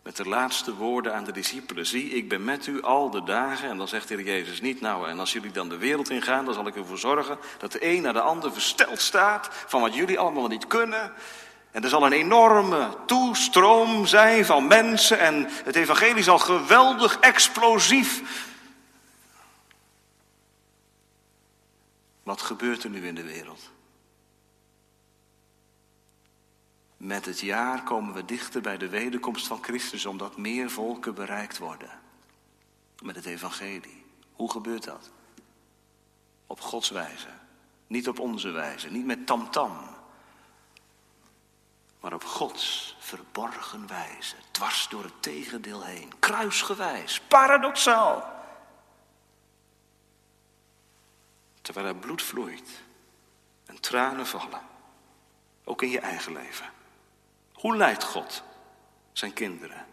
met 0.02 0.16
de 0.16 0.28
laatste 0.28 0.76
woorden 0.76 1.14
aan 1.14 1.24
de 1.24 1.32
discipelen. 1.32 1.86
Zie, 1.86 2.10
ik 2.10 2.30
ben 2.30 2.44
met 2.44 2.68
u 2.68 2.82
al 2.82 3.10
de 3.10 3.24
dagen. 3.24 3.70
En 3.70 3.78
dan 3.78 3.88
zegt 3.88 4.08
de 4.08 4.24
Jezus 4.24 4.62
niet, 4.62 4.82
nou, 4.82 5.10
en 5.10 5.20
als 5.20 5.34
jullie 5.34 5.52
dan 5.52 5.70
de 5.70 5.78
wereld 5.78 6.10
ingaan, 6.10 6.46
dan 6.46 6.54
zal 6.54 6.68
ik 6.68 6.76
ervoor 6.76 6.98
zorgen 6.98 7.38
dat 7.58 7.72
de 7.72 7.86
een 7.86 8.02
naar 8.02 8.14
de 8.14 8.22
ander 8.22 8.54
versteld 8.54 9.02
staat 9.02 9.50
van 9.52 9.82
wat 9.82 9.96
jullie 9.96 10.20
allemaal 10.20 10.48
niet 10.48 10.68
kunnen. 10.68 11.14
En 11.72 11.84
er 11.84 11.90
zal 11.90 12.06
een 12.06 12.12
enorme 12.12 12.98
toestroom 13.06 14.06
zijn 14.06 14.46
van 14.46 14.68
mensen 14.68 15.20
en 15.20 15.48
het 15.50 15.76
evangelie 15.76 16.24
zal 16.24 16.40
geweldig 16.40 17.20
explosief. 17.20 18.22
Wat 22.24 22.42
gebeurt 22.42 22.84
er 22.84 22.90
nu 22.90 23.08
in 23.08 23.16
de 23.16 23.24
wereld? 23.24 23.72
Met 26.98 27.26
het 27.26 27.40
jaar 27.40 27.84
komen 27.84 28.14
we 28.14 28.26
dichter 28.26 28.62
bij 28.62 28.78
de 28.78 28.90
wederkomst 28.90 29.48
van 29.48 29.64
Christus, 29.64 30.06
omdat 30.06 30.38
meer 30.38 30.70
volken 30.70 31.14
bereikt 31.14 31.58
worden. 31.58 32.00
Met 33.02 33.16
het 33.16 33.26
evangelie. 33.26 34.06
Hoe 34.34 34.52
gebeurt 34.52 34.84
dat? 34.84 35.12
Op 36.48 36.60
Gods 36.60 36.90
wijze. 36.90 37.28
Niet 37.88 38.08
op 38.08 38.20
onze 38.20 38.50
wijze, 38.50 38.90
niet 38.90 39.06
met 39.06 39.26
tamtam. 39.26 39.50
-tam, 39.52 39.94
maar 42.04 42.14
op 42.14 42.24
Gods 42.24 42.96
verborgen 43.00 43.88
wijze, 43.88 44.36
dwars 44.52 44.88
door 44.90 45.04
het 45.04 45.22
tegendeel 45.22 45.84
heen, 45.84 46.12
kruisgewijs, 46.20 47.22
paradoxaal. 47.28 48.33
Terwijl 51.74 51.94
er 51.94 52.00
bloed 52.00 52.22
vloeit 52.22 52.70
en 53.66 53.80
tranen 53.80 54.28
vallen, 54.28 54.62
ook 55.64 55.82
in 55.82 55.90
je 55.90 56.00
eigen 56.00 56.34
leven. 56.34 56.66
Hoe 57.54 57.76
leidt 57.76 58.04
God 58.04 58.44
zijn 59.12 59.34
kinderen? 59.34 59.86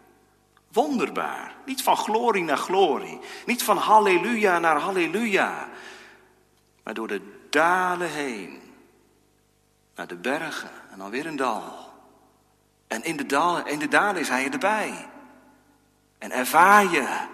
Wonderbaar. 0.71 1.55
Niet 1.65 1.83
van 1.83 1.97
glorie 1.97 2.43
naar 2.43 2.57
glorie. 2.57 3.19
Niet 3.45 3.63
van 3.63 3.77
halleluja 3.77 4.59
naar 4.59 4.79
halleluja. 4.79 5.69
Maar 6.83 6.93
door 6.93 7.07
de 7.07 7.47
dalen 7.49 8.09
heen. 8.09 8.61
Naar 9.95 10.07
de 10.07 10.15
bergen 10.15 10.71
en 10.91 10.97
dan 10.97 11.09
weer 11.09 11.25
een 11.25 11.35
dal. 11.35 11.93
En 12.87 13.03
in 13.03 13.17
de 13.17 13.25
dalen, 13.25 13.65
in 13.65 13.79
de 13.79 13.87
dalen 13.87 14.21
is 14.21 14.29
hij 14.29 14.51
erbij. 14.51 15.09
En 16.17 16.31
ervaar 16.31 16.83
je 16.91 17.27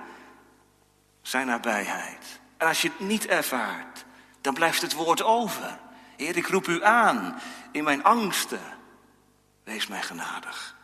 zijn 1.22 1.48
nabijheid. 1.48 2.40
En 2.58 2.68
als 2.68 2.82
je 2.82 2.90
het 2.90 3.00
niet 3.00 3.26
ervaart, 3.26 4.06
dan 4.48 4.56
blijft 4.56 4.82
het 4.82 4.94
woord 4.94 5.24
over. 5.24 5.80
Heer, 6.16 6.38
ik 6.38 6.48
roep 6.48 6.68
u 6.68 6.84
aan 6.84 7.42
in 7.72 7.84
mijn 7.84 8.04
angsten. 8.04 8.62
Wees 9.64 9.88
mij 9.88 10.02
genadig. 10.02 10.76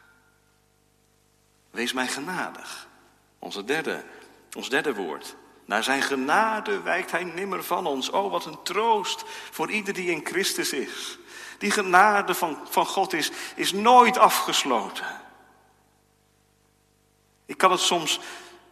Wees 1.72 1.94
mij 1.94 2.08
genadig. 2.08 2.88
Onze 3.40 3.64
derde, 3.64 4.06
ons 4.58 4.70
derde 4.70 4.94
woord. 4.94 5.36
Naar 5.66 5.84
zijn 5.84 6.02
genade 6.02 6.82
wijkt 6.82 7.12
hij 7.12 7.24
nimmer 7.24 7.64
van 7.64 7.86
ons. 7.86 8.10
Oh, 8.10 8.32
wat 8.32 8.46
een 8.46 8.64
troost 8.64 9.24
voor 9.52 9.72
ieder 9.72 9.94
die 9.94 10.12
in 10.12 10.26
Christus 10.26 10.74
is. 10.74 11.18
Die 11.58 11.72
genade 11.72 12.34
van, 12.34 12.60
van 12.70 12.86
God 12.86 13.14
is, 13.14 13.32
is 13.56 13.72
nooit 13.72 14.18
afgesloten. 14.18 15.22
Ik 17.46 17.58
kan 17.58 17.72
het 17.72 17.80
soms 17.80 18.20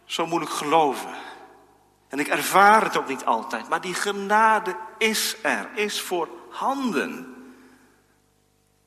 zo 0.04 0.26
moeilijk 0.26 0.52
geloven. 0.52 1.14
En 2.12 2.18
ik 2.18 2.28
ervaar 2.28 2.82
het 2.82 2.96
ook 2.96 3.08
niet 3.08 3.24
altijd. 3.24 3.68
Maar 3.68 3.80
die 3.80 3.94
genade 3.94 4.76
is 4.98 5.36
er, 5.42 5.76
is 5.76 6.00
voorhanden. 6.00 7.36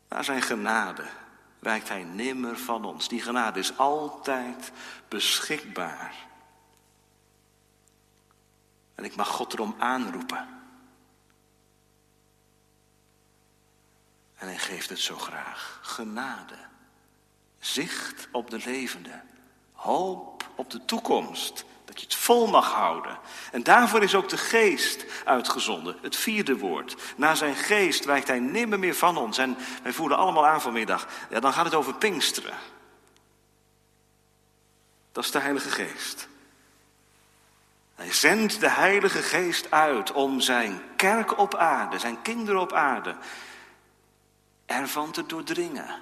Naar 0.09 0.23
zijn 0.23 0.41
genade 0.41 1.05
wijkt 1.59 1.89
hij 1.89 2.03
nimmer 2.03 2.57
van 2.57 2.85
ons. 2.85 3.07
Die 3.07 3.21
genade 3.21 3.59
is 3.59 3.77
altijd 3.77 4.71
beschikbaar. 5.07 6.15
En 8.95 9.03
ik 9.03 9.15
mag 9.15 9.27
God 9.27 9.53
erom 9.53 9.75
aanroepen. 9.79 10.47
En 14.35 14.47
hij 14.47 14.57
geeft 14.57 14.89
het 14.89 14.99
zo 14.99 15.17
graag. 15.17 15.79
Genade. 15.81 16.57
Zicht 17.59 18.27
op 18.31 18.49
de 18.49 18.61
levende. 18.65 19.21
Hoop 19.71 20.49
op 20.55 20.69
de 20.69 20.85
toekomst. 20.85 21.65
Vol 22.25 22.47
mag 22.47 22.71
houden. 22.71 23.17
En 23.51 23.63
daarvoor 23.63 24.03
is 24.03 24.15
ook 24.15 24.29
de 24.29 24.37
geest 24.37 25.05
uitgezonden. 25.25 25.97
Het 26.01 26.15
vierde 26.15 26.57
woord. 26.57 26.95
Na 27.17 27.35
zijn 27.35 27.55
geest 27.55 28.05
wijkt 28.05 28.27
hij 28.27 28.39
nimmer 28.39 28.79
meer 28.79 28.95
van 28.95 29.17
ons. 29.17 29.37
En 29.37 29.57
wij 29.83 29.93
voelen 29.93 30.17
allemaal 30.17 30.47
aan 30.47 30.61
vanmiddag. 30.61 31.07
Ja, 31.29 31.39
dan 31.39 31.53
gaat 31.53 31.65
het 31.65 31.73
over 31.73 31.93
Pinksteren. 31.93 32.53
Dat 35.11 35.23
is 35.23 35.31
de 35.31 35.39
Heilige 35.39 35.69
Geest. 35.69 36.27
Hij 37.95 38.13
zendt 38.13 38.59
de 38.59 38.69
Heilige 38.69 39.21
Geest 39.21 39.71
uit 39.71 40.11
om 40.11 40.39
zijn 40.41 40.81
kerk 40.95 41.37
op 41.37 41.55
aarde, 41.55 41.99
zijn 41.99 42.21
kinderen 42.21 42.61
op 42.61 42.73
aarde, 42.73 43.15
ervan 44.65 45.11
te 45.11 45.25
doordringen. 45.25 46.01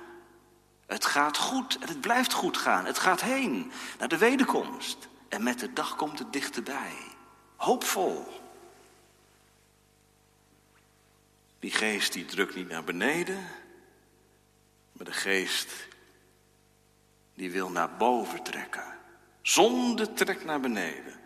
Het 0.85 1.05
gaat 1.05 1.37
goed 1.37 1.77
en 1.79 1.87
het 1.87 2.01
blijft 2.01 2.33
goed 2.33 2.57
gaan. 2.57 2.85
Het 2.85 2.99
gaat 2.99 3.21
heen 3.21 3.71
naar 3.99 4.07
de 4.07 4.17
wederkomst. 4.17 5.11
En 5.33 5.43
met 5.43 5.59
de 5.59 5.73
dag 5.73 5.95
komt 5.95 6.19
het 6.19 6.33
dichterbij. 6.33 6.95
Hoopvol. 7.55 8.41
Die 11.59 11.71
geest 11.71 12.13
die 12.13 12.25
drukt 12.25 12.55
niet 12.55 12.67
naar 12.67 12.83
beneden, 12.83 13.47
maar 14.91 15.05
de 15.05 15.11
geest 15.11 15.71
die 17.33 17.51
wil 17.51 17.69
naar 17.69 17.97
boven 17.97 18.43
trekken. 18.43 18.97
Zonde 19.41 20.13
trekt 20.13 20.45
naar 20.45 20.59
beneden. 20.59 21.19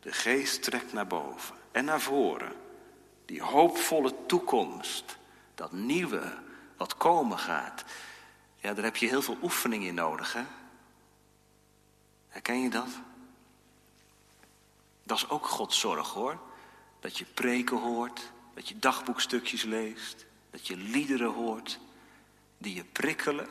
De 0.00 0.12
geest 0.12 0.62
trekt 0.62 0.92
naar 0.92 1.06
boven 1.06 1.56
en 1.72 1.84
naar 1.84 2.00
voren. 2.00 2.52
Die 3.24 3.42
hoopvolle 3.42 4.14
toekomst, 4.26 5.16
dat 5.54 5.72
nieuwe 5.72 6.38
wat 6.76 6.96
komen 6.96 7.38
gaat. 7.38 7.84
Ja, 8.56 8.74
daar 8.74 8.84
heb 8.84 8.96
je 8.96 9.08
heel 9.08 9.22
veel 9.22 9.38
oefening 9.42 9.84
in 9.84 9.94
nodig, 9.94 10.32
hè? 10.32 10.44
Herken 12.28 12.62
je 12.62 12.70
dat? 12.70 12.88
Dat 15.12 15.20
is 15.20 15.28
ook 15.28 15.46
Gods 15.46 15.78
zorg 15.78 16.08
hoor. 16.08 16.38
Dat 17.00 17.18
je 17.18 17.24
preken 17.24 17.76
hoort, 17.76 18.32
dat 18.54 18.68
je 18.68 18.78
dagboekstukjes 18.78 19.62
leest, 19.62 20.26
Dat 20.50 20.66
je 20.66 20.76
liederen 20.76 21.32
hoort 21.32 21.78
die 22.58 22.74
je 22.74 22.84
prikkelen 22.84 23.48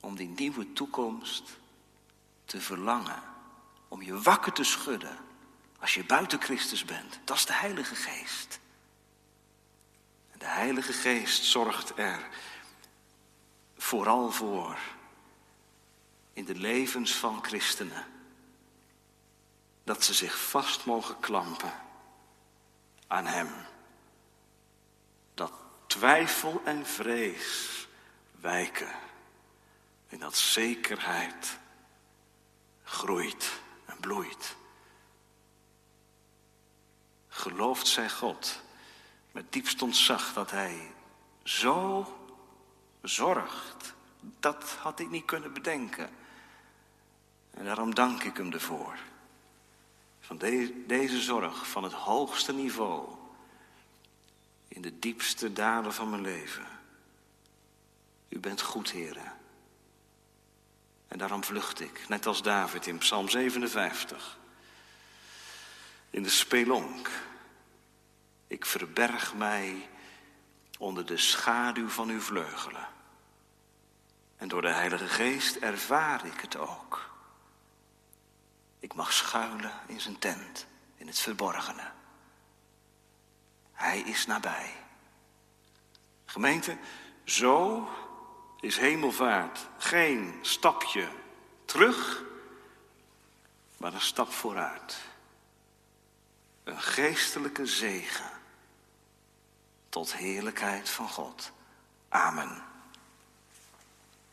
om 0.00 0.16
die 0.16 0.28
nieuwe 0.28 0.72
toekomst 0.72 1.56
te 2.44 2.60
verlangen. 2.60 3.22
Om 3.88 4.02
je 4.02 4.20
wakker 4.20 4.52
te 4.52 4.64
schudden 4.64 5.18
als 5.78 5.94
je 5.94 6.04
buiten 6.04 6.40
Christus 6.40 6.84
bent. 6.84 7.20
Dat 7.24 7.36
is 7.36 7.46
de 7.46 7.52
Heilige 7.52 7.94
Geest. 7.94 8.60
En 10.30 10.38
de 10.38 10.46
Heilige 10.46 10.92
Geest 10.92 11.44
zorgt 11.44 11.92
er 11.96 12.28
vooral 13.76 14.30
voor 14.30 14.78
in 16.32 16.44
de 16.44 16.54
levens 16.54 17.14
van 17.14 17.44
christenen 17.44 18.16
dat 19.88 20.04
ze 20.04 20.14
zich 20.14 20.38
vast 20.38 20.84
mogen 20.84 21.20
klampen 21.20 21.72
aan 23.06 23.26
Hem. 23.26 23.48
Dat 25.34 25.52
twijfel 25.86 26.60
en 26.64 26.86
vrees 26.86 27.86
wijken 28.40 28.90
en 30.08 30.18
dat 30.18 30.36
zekerheid 30.36 31.58
groeit 32.84 33.60
en 33.84 34.00
bloeit. 34.00 34.56
Gelooft 37.28 37.86
zij 37.86 38.10
God 38.10 38.62
met 39.32 39.52
diepst 39.52 39.82
ontzag 39.82 40.32
dat 40.32 40.50
Hij 40.50 40.94
zo 41.42 42.06
zorgt. 43.02 43.94
Dat 44.20 44.64
had 44.64 45.00
ik 45.00 45.10
niet 45.10 45.24
kunnen 45.24 45.52
bedenken. 45.52 46.10
En 47.50 47.64
daarom 47.64 47.94
dank 47.94 48.22
ik 48.22 48.36
Hem 48.36 48.52
ervoor. 48.52 49.07
Van 50.28 50.38
deze 50.86 51.20
zorg 51.20 51.68
van 51.68 51.82
het 51.82 51.92
hoogste 51.92 52.52
niveau. 52.52 53.08
In 54.68 54.82
de 54.82 54.98
diepste 54.98 55.52
dalen 55.52 55.94
van 55.94 56.10
mijn 56.10 56.22
leven. 56.22 56.66
U 58.28 58.38
bent 58.38 58.60
goed, 58.60 58.90
heren. 58.90 59.32
En 61.08 61.18
daarom 61.18 61.44
vlucht 61.44 61.80
ik, 61.80 62.08
net 62.08 62.26
als 62.26 62.42
David 62.42 62.86
in 62.86 62.98
Psalm 62.98 63.28
57. 63.28 64.38
In 66.10 66.22
de 66.22 66.30
spelonk. 66.30 67.10
Ik 68.46 68.66
verberg 68.66 69.34
mij 69.34 69.88
onder 70.78 71.06
de 71.06 71.16
schaduw 71.16 71.88
van 71.88 72.08
uw 72.08 72.20
vleugelen. 72.20 72.88
En 74.36 74.48
door 74.48 74.62
de 74.62 74.72
Heilige 74.72 75.08
Geest 75.08 75.56
ervaar 75.56 76.26
ik 76.26 76.40
het 76.40 76.56
ook. 76.56 77.07
Ik 78.78 78.94
mag 78.94 79.12
schuilen 79.12 79.72
in 79.86 80.00
zijn 80.00 80.18
tent, 80.18 80.66
in 80.96 81.06
het 81.06 81.18
verborgene. 81.18 81.90
Hij 83.72 84.00
is 84.00 84.26
nabij. 84.26 84.74
Gemeente, 86.24 86.78
zo 87.24 87.88
is 88.60 88.78
hemelvaart 88.78 89.68
geen 89.78 90.38
stapje 90.42 91.08
terug, 91.64 92.22
maar 93.76 93.94
een 93.94 94.00
stap 94.00 94.32
vooruit. 94.32 94.98
Een 96.64 96.80
geestelijke 96.80 97.66
zegen 97.66 98.30
tot 99.88 100.14
heerlijkheid 100.14 100.88
van 100.88 101.08
God. 101.08 101.52
Amen. 102.08 102.67